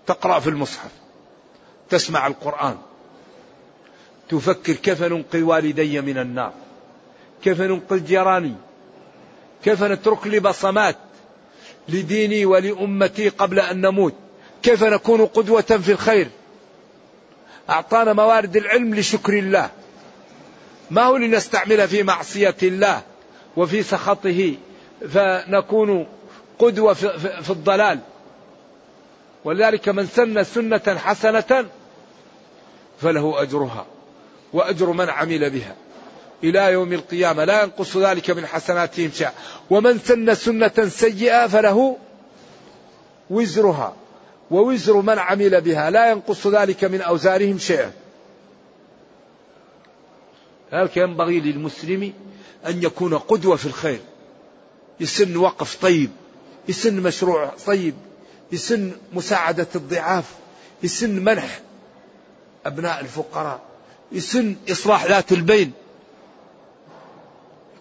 تقرأ 0.08 0.40
في 0.40 0.50
المصحف. 0.50 0.92
تسمع 1.90 2.28
القرآن. 2.28 2.78
تفكر 4.30 4.74
كيف 4.74 5.04
ننقذ 5.04 5.42
والدي 5.42 6.02
من 6.02 6.18
النار؟ 6.18 6.54
كيف 7.44 7.62
ننقذ 7.62 8.06
جيراني 8.06 8.56
كيف 9.64 9.84
نترك 9.84 10.28
لي 10.28 10.40
بصمات 10.40 10.96
لديني 11.90 12.46
ولأمتي 12.46 13.30
قبل 13.30 13.60
أن 13.60 13.82
نموت؟ 13.82 14.14
كيف 14.64 14.84
نكون 14.84 15.26
قدوة 15.26 15.62
في 15.62 15.92
الخير؟ 15.92 16.28
أعطانا 17.70 18.14
موارد 18.14 18.56
العلم 18.56 18.96
لشكر 18.96 19.40
الله. 19.40 19.70
ما 20.92 21.04
هو 21.04 21.18
لنستعمل 21.18 21.88
في 21.88 22.04
معصية 22.04 22.56
الله؟ 22.64 23.02
وفي 23.58 23.84
سخطه 23.84 24.56
فنكون 25.10 26.08
قدوة 26.60 26.94
في 26.94 27.50
الضلال. 27.50 28.00
ولذلك 29.46 29.90
من 29.90 30.06
سن 30.06 30.44
سنة 30.44 30.98
حسنة 30.98 31.66
فله 33.02 33.42
أجرها 33.42 33.86
وأجر 34.54 34.92
من 34.92 35.10
عمل 35.10 35.50
بها. 35.50 35.76
إلى 36.44 36.72
يوم 36.72 36.94
القيامة 36.94 37.44
لا 37.44 37.64
ينقص 37.64 37.98
ذلك 37.98 38.30
من 38.30 38.46
حسناتهم 38.46 39.12
شيئا. 39.12 39.32
ومن 39.70 40.00
سن 40.00 40.36
سنة 40.36 40.90
سيئة 40.90 41.48
فله 41.48 41.98
وزرها 43.30 43.96
ووزر 44.52 45.02
من 45.02 45.20
عمل 45.20 45.62
بها. 45.62 45.90
لا 45.90 46.12
ينقص 46.12 46.48
ذلك 46.48 46.84
من 46.84 47.02
أوزارهم 47.02 47.58
شيئا. 47.58 47.92
ذلك 50.74 50.98
ينبغي 50.98 51.40
للمسلم 51.40 52.14
أن 52.68 52.84
يكون 52.84 53.18
قدوة 53.18 53.56
في 53.56 53.66
الخير. 53.66 54.00
يسن 55.00 55.38
وقف 55.38 55.82
طيب 55.82 56.10
يسن 56.70 57.02
مشروع 57.02 57.52
طيب 57.66 57.96
يسن 58.52 58.92
مساعدة 59.14 59.68
الضعاف 59.76 60.26
يسن 60.84 61.24
منح 61.24 61.60
أبناء 62.66 63.00
الفقراء 63.00 63.62
يسن 64.12 64.56
إصلاح 64.72 65.06
ذات 65.06 65.32
البين. 65.32 65.72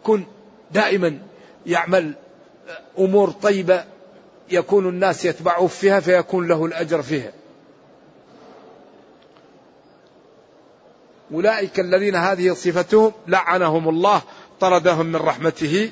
يكون 0.00 0.26
دائما 0.70 1.18
يعمل 1.66 2.14
أمور 2.98 3.30
طيبة 3.30 3.84
يكون 4.50 4.88
الناس 4.88 5.24
يتبعوه 5.24 5.68
فيها 5.68 6.00
فيكون 6.00 6.48
له 6.48 6.64
الأجر 6.66 7.02
فيها. 7.02 7.32
أولئك 11.34 11.80
الذين 11.80 12.14
هذه 12.16 12.52
صفتهم 12.52 13.12
لعنهم 13.26 13.88
الله 13.88 14.22
طردهم 14.62 15.06
من 15.06 15.16
رحمته 15.16 15.90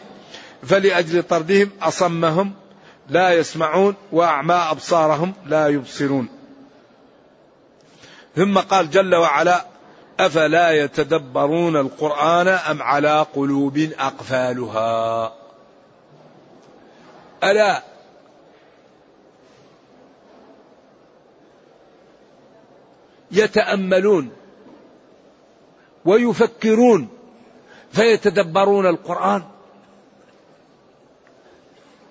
فلأجل 0.63 1.23
طردهم 1.23 1.71
أصمهم 1.83 2.53
لا 3.09 3.35
يسمعون 3.35 3.95
وأعمى 4.13 4.55
أبصارهم 4.55 5.33
لا 5.47 5.69
يبصرون. 5.69 6.29
ثم 8.37 8.59
قال 8.59 8.91
جل 8.91 9.15
وعلا 9.15 9.65
أفلا 10.21 10.71
يتدبرون 10.71 11.77
القرآن 11.77 12.49
أم 12.49 12.83
على 12.83 13.27
قلوب 13.35 13.79
أقفالها؟ 13.99 15.33
ألا 17.45 17.83
يتأملون 23.33 24.31
ويفكرون 26.05 27.09
فيتدبرون 27.93 28.87
القرآن. 28.87 29.43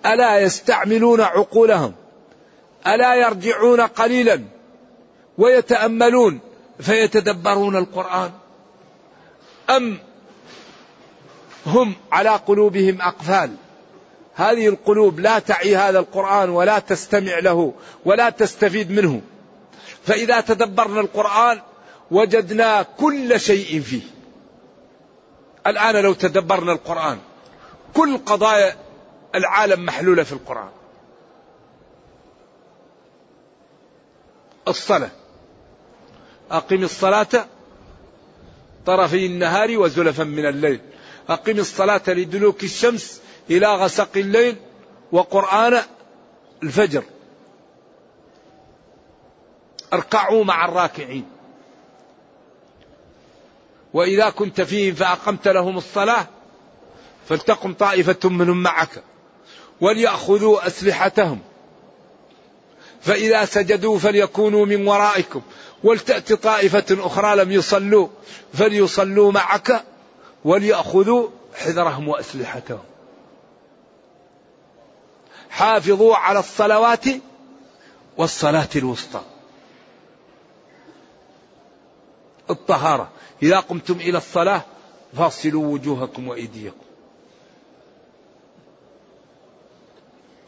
ألا 0.05 0.39
يستعملون 0.39 1.21
عقولهم؟ 1.21 1.93
ألا 2.87 3.15
يرجعون 3.15 3.81
قليلا 3.81 4.43
ويتأملون 5.37 6.39
فيتدبرون 6.79 7.75
القرآن؟ 7.75 8.31
أم 9.69 9.97
هم 11.65 11.95
على 12.11 12.29
قلوبهم 12.29 13.01
أقفال؟ 13.01 13.55
هذه 14.35 14.67
القلوب 14.67 15.19
لا 15.19 15.39
تعي 15.39 15.75
هذا 15.75 15.99
القرآن 15.99 16.49
ولا 16.49 16.79
تستمع 16.79 17.39
له 17.39 17.73
ولا 18.05 18.29
تستفيد 18.29 18.91
منه. 18.91 19.21
فإذا 20.03 20.41
تدبرنا 20.41 21.01
القرآن 21.01 21.61
وجدنا 22.11 22.81
كل 22.81 23.39
شيء 23.39 23.81
فيه. 23.81 24.18
الآن 25.67 25.95
لو 25.95 26.13
تدبرنا 26.13 26.71
القرآن 26.71 27.19
كل 27.95 28.17
قضايا 28.17 28.75
العالم 29.35 29.85
محلولة 29.85 30.23
في 30.23 30.33
القرآن. 30.33 30.69
الصلاة. 34.67 35.11
أقم 36.51 36.83
الصلاة 36.83 37.45
طرفي 38.85 39.25
النهار 39.25 39.77
وزلفا 39.77 40.23
من 40.23 40.45
الليل. 40.45 40.81
أقم 41.29 41.59
الصلاة 41.59 42.01
لدلوك 42.07 42.63
الشمس 42.63 43.21
إلى 43.49 43.75
غسق 43.75 44.09
الليل 44.15 44.55
وقرآن 45.11 45.81
الفجر. 46.63 47.03
اركعوا 49.93 50.43
مع 50.43 50.65
الراكعين. 50.65 51.38
وإذا 53.93 54.29
كنت 54.29 54.61
فيهم 54.61 54.95
فأقمت 54.95 55.47
لهم 55.47 55.77
الصلاة 55.77 56.27
فلتقم 57.29 57.73
طائفة 57.73 58.29
منهم 58.29 58.63
معك 58.63 59.03
وليأخذوا 59.81 60.67
أسلحتهم. 60.67 61.39
فإذا 63.01 63.45
سجدوا 63.45 63.99
فليكونوا 63.99 64.65
من 64.65 64.87
ورائكم 64.87 65.41
ولتأتي 65.83 66.35
طائفة 66.35 66.85
أخرى 66.89 67.35
لم 67.35 67.51
يصلوا 67.51 68.07
فليصلوا 68.53 69.31
معك 69.31 69.83
وليأخذوا 70.45 71.29
حذرهم 71.55 72.07
وأسلحتهم. 72.07 72.83
حافظوا 75.49 76.15
على 76.15 76.39
الصلوات 76.39 77.05
والصلاة 78.17 78.69
الوسطى. 78.75 79.21
الطهارة. 82.49 83.09
إذا 83.43 83.59
قمتم 83.59 83.93
إلى 83.93 84.17
الصلاة 84.17 84.61
فاصلوا 85.17 85.73
وجوهكم 85.73 86.27
وأيديكم. 86.27 86.85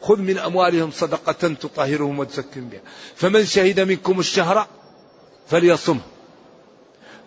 خذ 0.02 0.20
من 0.20 0.38
أموالهم 0.38 0.92
صدقة 0.92 1.48
تطهرهم 1.54 2.20
وتزكهم 2.20 2.70
بها. 2.70 2.82
فمن 3.16 3.46
شهد 3.46 3.80
منكم 3.80 4.20
الشهر 4.20 4.68
فليصمه. 5.48 6.02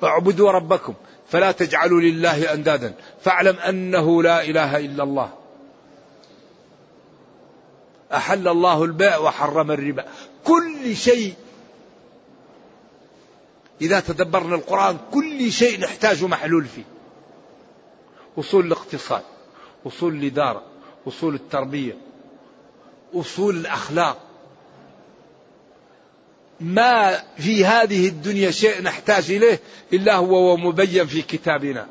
اعبدوا 0.05 0.51
ربكم 0.51 0.95
فلا 1.29 1.53
تجعلوا 1.53 2.01
لله 2.01 2.53
أندادا. 2.53 2.95
فاعلم 3.23 3.57
أنه 3.57 4.23
لا 4.23 4.45
إله 4.45 4.79
إلا 4.79 5.03
الله. 5.03 5.31
أحل 8.13 8.49
الله 8.49 8.85
البيع 8.85 9.19
وحرم 9.19 9.71
الربا. 9.71 10.05
كل 10.45 10.97
شيء 10.97 11.35
إذا 13.81 14.01
تدبرنا 14.01 14.55
القرآن 14.55 14.99
كل 15.13 15.53
شيء 15.53 15.81
نحتاج 15.81 16.25
محلول 16.25 16.65
فيه. 16.65 16.85
أصول 18.39 18.67
الاقتصاد 18.67 19.23
أصول 19.87 20.15
الإدارة 20.15 20.63
أصول 21.09 21.35
التربية 21.35 21.97
أصول 23.15 23.57
الأخلاق. 23.57 24.19
ما 26.61 27.23
في 27.37 27.65
هذه 27.65 28.09
الدنيا 28.09 28.51
شيء 28.51 28.83
نحتاج 28.83 29.31
إليه 29.31 29.61
إلا 29.93 30.17
هو 30.17 30.53
ومبين 30.53 31.07
في 31.07 31.23
كتابنا. 31.23 31.87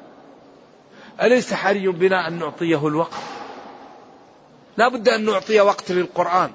أليس 1.22 1.54
حري 1.54 1.88
بنا 1.88 2.28
أن 2.28 2.40
نعطيه 2.40 2.88
الوقت؟ 2.88 3.22
لا 4.78 4.88
بد 4.88 5.10
أن 5.10 5.26
نعطي 5.26 5.62
وقت 5.62 5.92
للقرآن. 5.92 6.52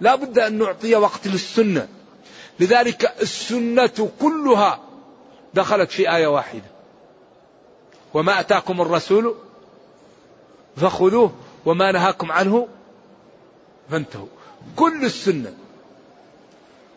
لا 0.00 0.14
بد 0.14 0.38
أن 0.38 0.58
نعطي 0.58 0.94
وقت 0.94 1.26
للسنة. 1.26 1.88
لذلك 2.60 3.14
السنة 3.22 4.10
كلها 4.20 4.80
دخلت 5.54 5.90
في 5.90 6.16
آية 6.16 6.26
واحدة. 6.26 6.74
وما 8.14 8.40
أتاكم 8.40 8.80
الرسول 8.80 9.34
فخذوه 10.76 11.32
وما 11.66 11.92
نهاكم 11.92 12.32
عنه 12.32 12.68
فانتهوا. 13.90 14.26
كل 14.76 15.04
السنة. 15.04 15.54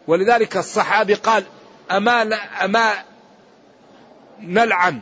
ولذلك 0.07 0.57
الصحابي 0.57 1.13
قال 1.13 1.43
أما, 1.91 2.21
أما 2.65 2.93
نلعن. 4.39 4.99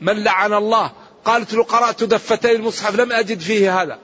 من 0.00 0.24
لعن 0.24 0.52
الله؟ 0.52 0.92
قالت 1.24 1.54
له 1.54 1.64
قرأت 1.64 2.04
دفتي 2.04 2.52
المصحف 2.52 2.94
لم 2.94 3.12
أجد 3.12 3.40
فيه 3.40 3.82
هذا. 3.82 3.98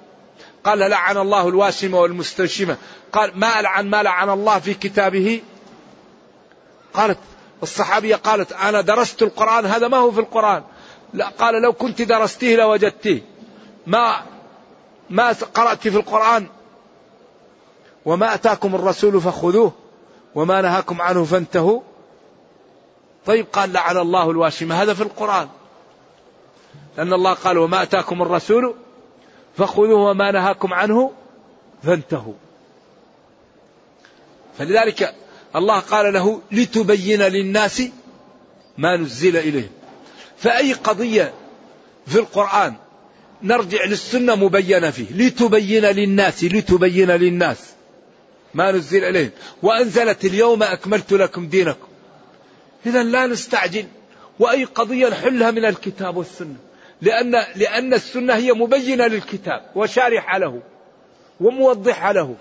قال 0.64 0.78
لعن 0.78 1.16
الله 1.16 1.48
الواشمة 1.48 2.00
والمستوشمة 2.00 2.76
قال 3.12 3.32
ما 3.34 3.60
ألعن 3.60 3.90
ما 3.90 4.02
لعن 4.02 4.30
الله 4.30 4.58
في 4.58 4.74
كتابه؟ 4.74 5.42
قالت 6.94 7.18
الصحابية 7.62 8.16
قالت 8.16 8.52
أنا 8.52 8.80
درست 8.80 9.22
القرآن 9.22 9.66
هذا 9.66 9.88
ما 9.88 9.96
هو 9.96 10.10
في 10.10 10.20
القرآن. 10.20 10.62
لا 11.14 11.28
قال 11.28 11.62
لو 11.62 11.72
كنت 11.72 12.02
درستيه 12.02 12.56
لوجدتيه. 12.56 13.22
ما 13.86 14.22
ما 15.10 15.32
قرأت 15.54 15.88
في 15.88 15.96
القرآن؟ 15.96 16.46
وما 18.04 18.34
أتاكم 18.34 18.74
الرسول 18.74 19.20
فخذوه 19.20 19.72
وما 20.34 20.60
نهاكم 20.60 21.02
عنه 21.02 21.24
فانتهوا. 21.24 21.80
طيب 23.26 23.46
قال 23.52 23.72
لعن 23.72 23.96
الله 23.96 24.30
الواشمة. 24.30 24.82
هذا 24.82 24.94
في 24.94 25.02
القرآن. 25.02 25.48
لأن 26.96 27.12
الله 27.12 27.32
قال 27.32 27.58
وما 27.58 27.82
أتاكم 27.82 28.22
الرسول 28.22 28.74
فخذوه 29.56 30.10
وما 30.10 30.30
نهاكم 30.30 30.74
عنه 30.74 31.12
فانتهوا. 31.82 32.34
فلذلك 34.58 35.14
الله 35.56 35.78
قال 35.78 36.12
له 36.12 36.42
لتبين 36.52 37.22
للناس 37.22 37.82
ما 38.78 38.96
نزل 38.96 39.36
إليهم. 39.36 39.70
فأي 40.38 40.72
قضية 40.72 41.34
في 42.06 42.18
القرآن 42.18 42.74
نرجع 43.42 43.84
للسنة 43.84 44.34
مبينة 44.34 44.90
فيه؟ 44.90 45.06
لتبين 45.14 45.84
للناس 45.84 46.44
لتبين 46.44 47.10
للناس 47.10 47.58
ما 48.54 48.72
نزل 48.72 49.04
إليهم. 49.04 49.30
وأنزلت 49.62 50.24
اليوم 50.24 50.62
أكملت 50.62 51.12
لكم 51.12 51.48
دينكم. 51.48 51.88
إذا 52.86 53.02
لا 53.02 53.26
نستعجل. 53.26 53.86
وأي 54.38 54.64
قضية 54.64 55.08
نحلها 55.08 55.50
من 55.50 55.64
الكتاب 55.64 56.16
والسنة. 56.16 56.56
لأن 57.02 57.44
لأن 57.56 57.94
السنة 57.94 58.34
هي 58.34 58.52
مبينة 58.52 59.06
للكتاب 59.06 59.62
وشارحة 59.74 60.38
له 60.38 60.62
وموضحة 61.40 62.12
له. 62.12 62.36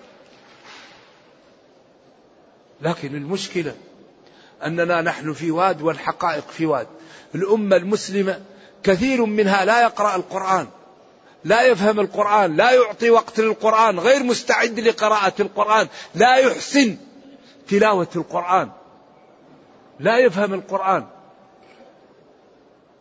لكن 2.81 3.15
المشكلة 3.15 3.75
أننا 4.65 5.01
نحن 5.01 5.33
في 5.33 5.51
واد 5.51 5.81
والحقائق 5.81 6.47
في 6.49 6.65
واد. 6.65 6.87
الأمة 7.35 7.75
المسلمة 7.75 8.41
كثير 8.83 9.25
منها 9.25 9.65
لا 9.65 9.81
يقرأ 9.81 10.15
القرآن 10.15 10.67
لا 11.43 11.63
يفهم 11.63 11.99
القرآن 11.99 12.55
لا 12.55 12.71
يعطي 12.71 13.09
وقت 13.09 13.39
للقرآن 13.39 13.99
غير 13.99 14.23
مستعد 14.23 14.79
لقراءة 14.79 15.33
القرآن 15.39 15.87
لا 16.15 16.35
يحسن 16.35 16.97
تلاوة 17.69 18.07
القرآن 18.15 18.69
لا 19.99 20.17
يفهم 20.17 20.53
القرآن. 20.53 21.05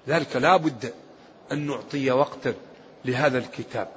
ذلك 0.09 0.37
لا 0.37 0.57
بد 0.57 0.93
أن 1.53 1.67
نعطي 1.67 2.11
وقتا 2.11 2.55
لهذا 3.05 3.39
الكتاب. 3.39 3.89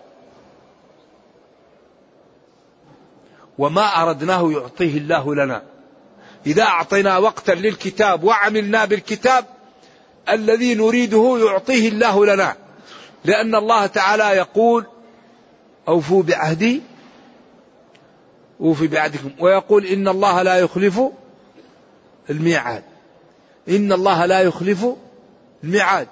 وما 3.60 4.02
أردناه 4.02 4.52
يعطيه 4.52 4.98
الله 4.98 5.36
لنا. 5.36 5.62
إذا 6.46 6.64
أعطينا 6.64 7.18
وقتا 7.18 7.52
للكتاب 7.52 8.24
وعملنا 8.24 8.86
بالكتاب 8.86 9.46
الذي 10.30 10.76
نريده 10.76 11.38
يعطيه 11.40 11.90
الله 11.90 12.26
لنا. 12.26 12.56
لأن 13.26 13.56
الله 13.56 13.86
تعالى 13.86 14.24
يقول 14.24 14.86
أوفوا 15.88 16.24
بعهدي 16.24 16.82
أوفي 18.62 18.88
بعهدكم. 18.88 19.32
ويقول 19.40 19.86
إن 19.86 20.08
الله 20.08 20.42
لا 20.42 20.60
يخلف 20.60 21.02
الميعاد. 22.30 22.84
إن 23.70 23.92
الله 23.92 24.26
لا 24.26 24.40
يخلف 24.42 24.86
الميعاد. 25.64 26.08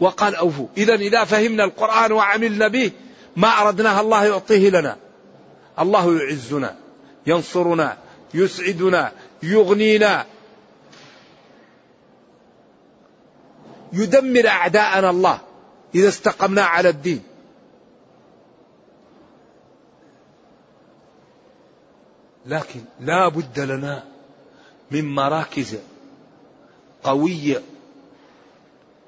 وقال 0.00 0.34
أوفوا. 0.36 0.66
إذا 0.76 0.94
إذا 0.94 1.24
فهمنا 1.24 1.64
القرآن 1.64 2.12
وعملنا 2.12 2.68
به 2.68 2.90
ما 3.36 3.48
أردناه 3.48 4.00
الله 4.00 4.24
يعطيه 4.24 4.70
لنا. 4.70 4.96
الله 5.80 6.18
يعزنا 6.18 6.76
ينصرنا 7.26 7.98
يسعدنا 8.34 9.12
يغنينا 9.42 10.26
يدمر 13.92 14.48
أعداءنا 14.48 15.10
الله 15.10 15.40
إذا 15.94 16.08
استقمنا 16.08 16.62
على 16.62 16.88
الدين. 16.88 17.22
لكن 22.46 22.80
لا 23.00 23.28
بد 23.28 23.60
لنا 23.60 24.04
من 24.90 25.14
مراكز 25.14 25.78
قوية 27.02 27.62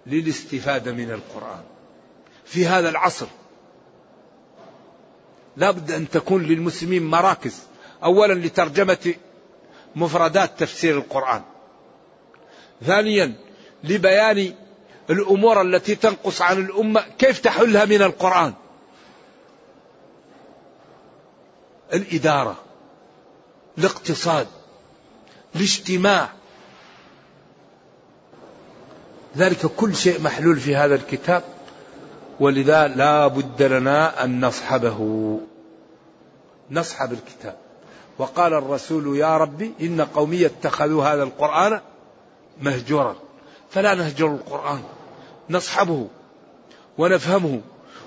للاستفادة 0.06 0.92
من 0.92 1.11
القرآن. 1.11 1.62
في 2.44 2.66
هذا 2.66 2.88
العصر 2.88 3.26
لا 5.56 5.70
بد 5.70 5.90
أن 5.90 6.08
تكون 6.08 6.42
للمسلمين 6.42 7.06
مراكز. 7.06 7.58
أولا 8.04 8.34
لترجمة 8.34 9.14
مفردات 9.96 10.50
تفسير 10.58 10.98
القرآن. 10.98 11.42
ثانيا 12.84 13.34
لبيان 13.84 14.54
الأمور 15.10 15.62
التي 15.62 15.94
تنقص 15.94 16.42
عن 16.42 16.58
الأمة 16.58 17.04
كيف 17.18 17.38
تحلها 17.38 17.84
من 17.84 18.02
القرآن. 18.02 18.54
الإدارة 21.92 22.58
الاقتصاد 23.78 24.46
الاجتماع. 25.56 26.28
ذلك 29.36 29.66
كل 29.66 29.96
شيء 29.96 30.20
محلول 30.20 30.60
في 30.60 30.76
هذا 30.76 30.94
الكتاب. 30.94 31.44
ولذا 32.40 32.88
لا 32.88 33.26
بد 33.26 33.62
لنا 33.62 34.24
أن 34.24 34.44
نصحبه. 34.44 35.38
نصحب 36.70 37.12
الكتاب. 37.12 37.57
وقال 38.18 38.55
الرسول 38.55 39.16
يا 39.16 39.37
ربي 39.37 39.72
إن 39.81 40.00
قومي 40.00 40.46
اتخذوا 40.46 41.05
هذا 41.05 41.22
القرآن 41.22 41.81
مهجورا. 42.62 43.16
فلا 43.70 43.94
نهجر 43.94 44.26
القرآن. 44.26 44.83
نصحبه 45.50 46.07
ونفهمه 46.98 47.61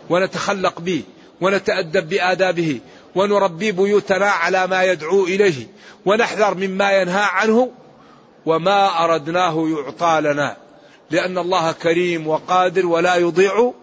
ونتخلق 0.10 0.80
به 0.80 1.04
ونتأدب 1.42 2.10
بآدابه 2.10 2.80
ونربي 3.16 3.72
بيوتنا 3.72 4.26
على 4.26 4.68
ما 4.68 4.84
يدعو 4.84 5.24
إليه 5.24 5.68
ونحذر 6.06 6.56
مما 6.56 6.92
ينهى 6.92 7.24
عنه 7.24 7.72
وما 8.46 9.04
أردناه 9.04 9.68
يعطى 9.70 10.22
لنا. 10.22 10.58
لأن 11.12 11.38
الله 11.38 11.72
كريم 11.72 12.28
وقادر 12.28 12.86
ولا 12.86 13.16
يضيع 13.16 13.74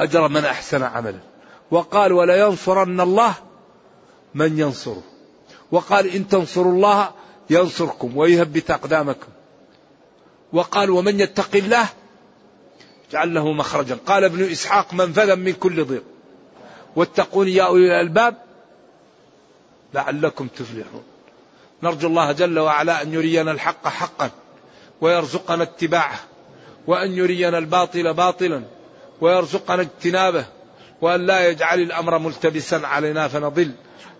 أجر 0.00 0.28
من 0.28 0.44
أحسن 0.44 0.82
عملا. 0.82 1.18
وقال 1.70 2.12
ولينصرن 2.12 3.00
الله 3.00 3.34
من 4.34 4.58
ينصره. 4.58 5.02
وقال 5.72 6.06
إن 6.06 6.28
تنصروا 6.28 6.72
الله 6.72 7.10
ينصركم 7.50 8.16
ويثبت 8.16 8.70
أقدامكم 8.70 9.28
وقال 10.52 10.90
ومن 10.90 11.20
يتق 11.20 11.56
الله 11.56 11.88
جعل 13.12 13.34
له 13.34 13.52
مخرجا. 13.52 13.98
قال 14.06 14.24
ابن 14.24 14.50
إسحاق 14.50 14.94
منفذا 14.94 15.34
من 15.34 15.52
كل 15.52 15.84
ضيق. 15.84 16.02
واتقون 16.96 17.48
يا 17.48 17.62
أولي 17.62 17.86
الألباب 17.86 18.36
لعلكم 19.94 20.46
تفلحون. 20.46 21.02
نرجو 21.82 22.08
الله 22.08 22.32
جل 22.32 22.58
وعلا 22.58 23.02
أن 23.02 23.14
يرينا 23.14 23.50
الحق 23.50 23.88
حقا 23.88 24.30
ويرزقنا 25.00 25.62
اتباعه 25.62 26.20
وأن 26.86 27.12
يرينا 27.12 27.58
الباطل 27.58 28.14
باطلا. 28.14 28.62
ويرزقنا 29.20 29.82
اجتنابه 29.82 30.44
وأن 31.00 31.26
لا 31.26 31.48
يجعل 31.48 31.80
الأمر 31.80 32.18
ملتبسا 32.18 32.80
علينا 32.84 33.28
فنضل. 33.28 33.72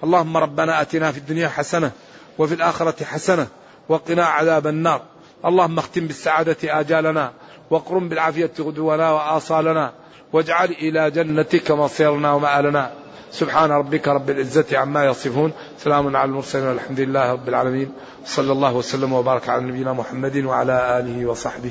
اللهم 0.04 0.36
ربنا 0.36 0.80
أتنا 0.80 1.12
في 1.12 1.18
الدنيا 1.18 1.48
حسنة 1.48 1.90
وفي 2.38 2.54
الآخرة 2.54 3.04
حسنة 3.04 3.46
وقنا 3.88 4.24
عذاب 4.24 4.66
النار. 4.66 5.02
اللهم 5.44 5.78
اختم 5.78 6.06
بالسعادة 6.06 6.80
آجالنا 6.80 7.32
واقرم 7.70 8.08
بالعافية 8.08 8.50
غدونا 8.60 9.10
وآصالنا 9.10 9.92
واجعل 10.32 10.70
إلى 10.70 11.10
جنتك 11.10 11.70
مصيرنا 11.70 12.32
ومآلنا. 12.32 12.92
سبحان 13.32 13.70
ربك 13.70 14.08
رب 14.08 14.30
العزة 14.30 14.78
عما 14.78 15.04
يصفون. 15.04 15.52
سلام 15.78 16.16
على 16.16 16.28
المرسلين 16.28 16.66
والحمد 16.66 17.00
لله 17.00 17.32
رب 17.32 17.48
العالمين. 17.48 17.92
صلى 18.24 18.52
الله 18.52 18.74
وسلم 18.74 19.12
وبارك 19.12 19.48
على 19.48 19.62
نبينا 19.62 19.92
محمد 19.92 20.36
وعلى 20.36 20.98
آله 20.98 21.26
وصحبه. 21.26 21.70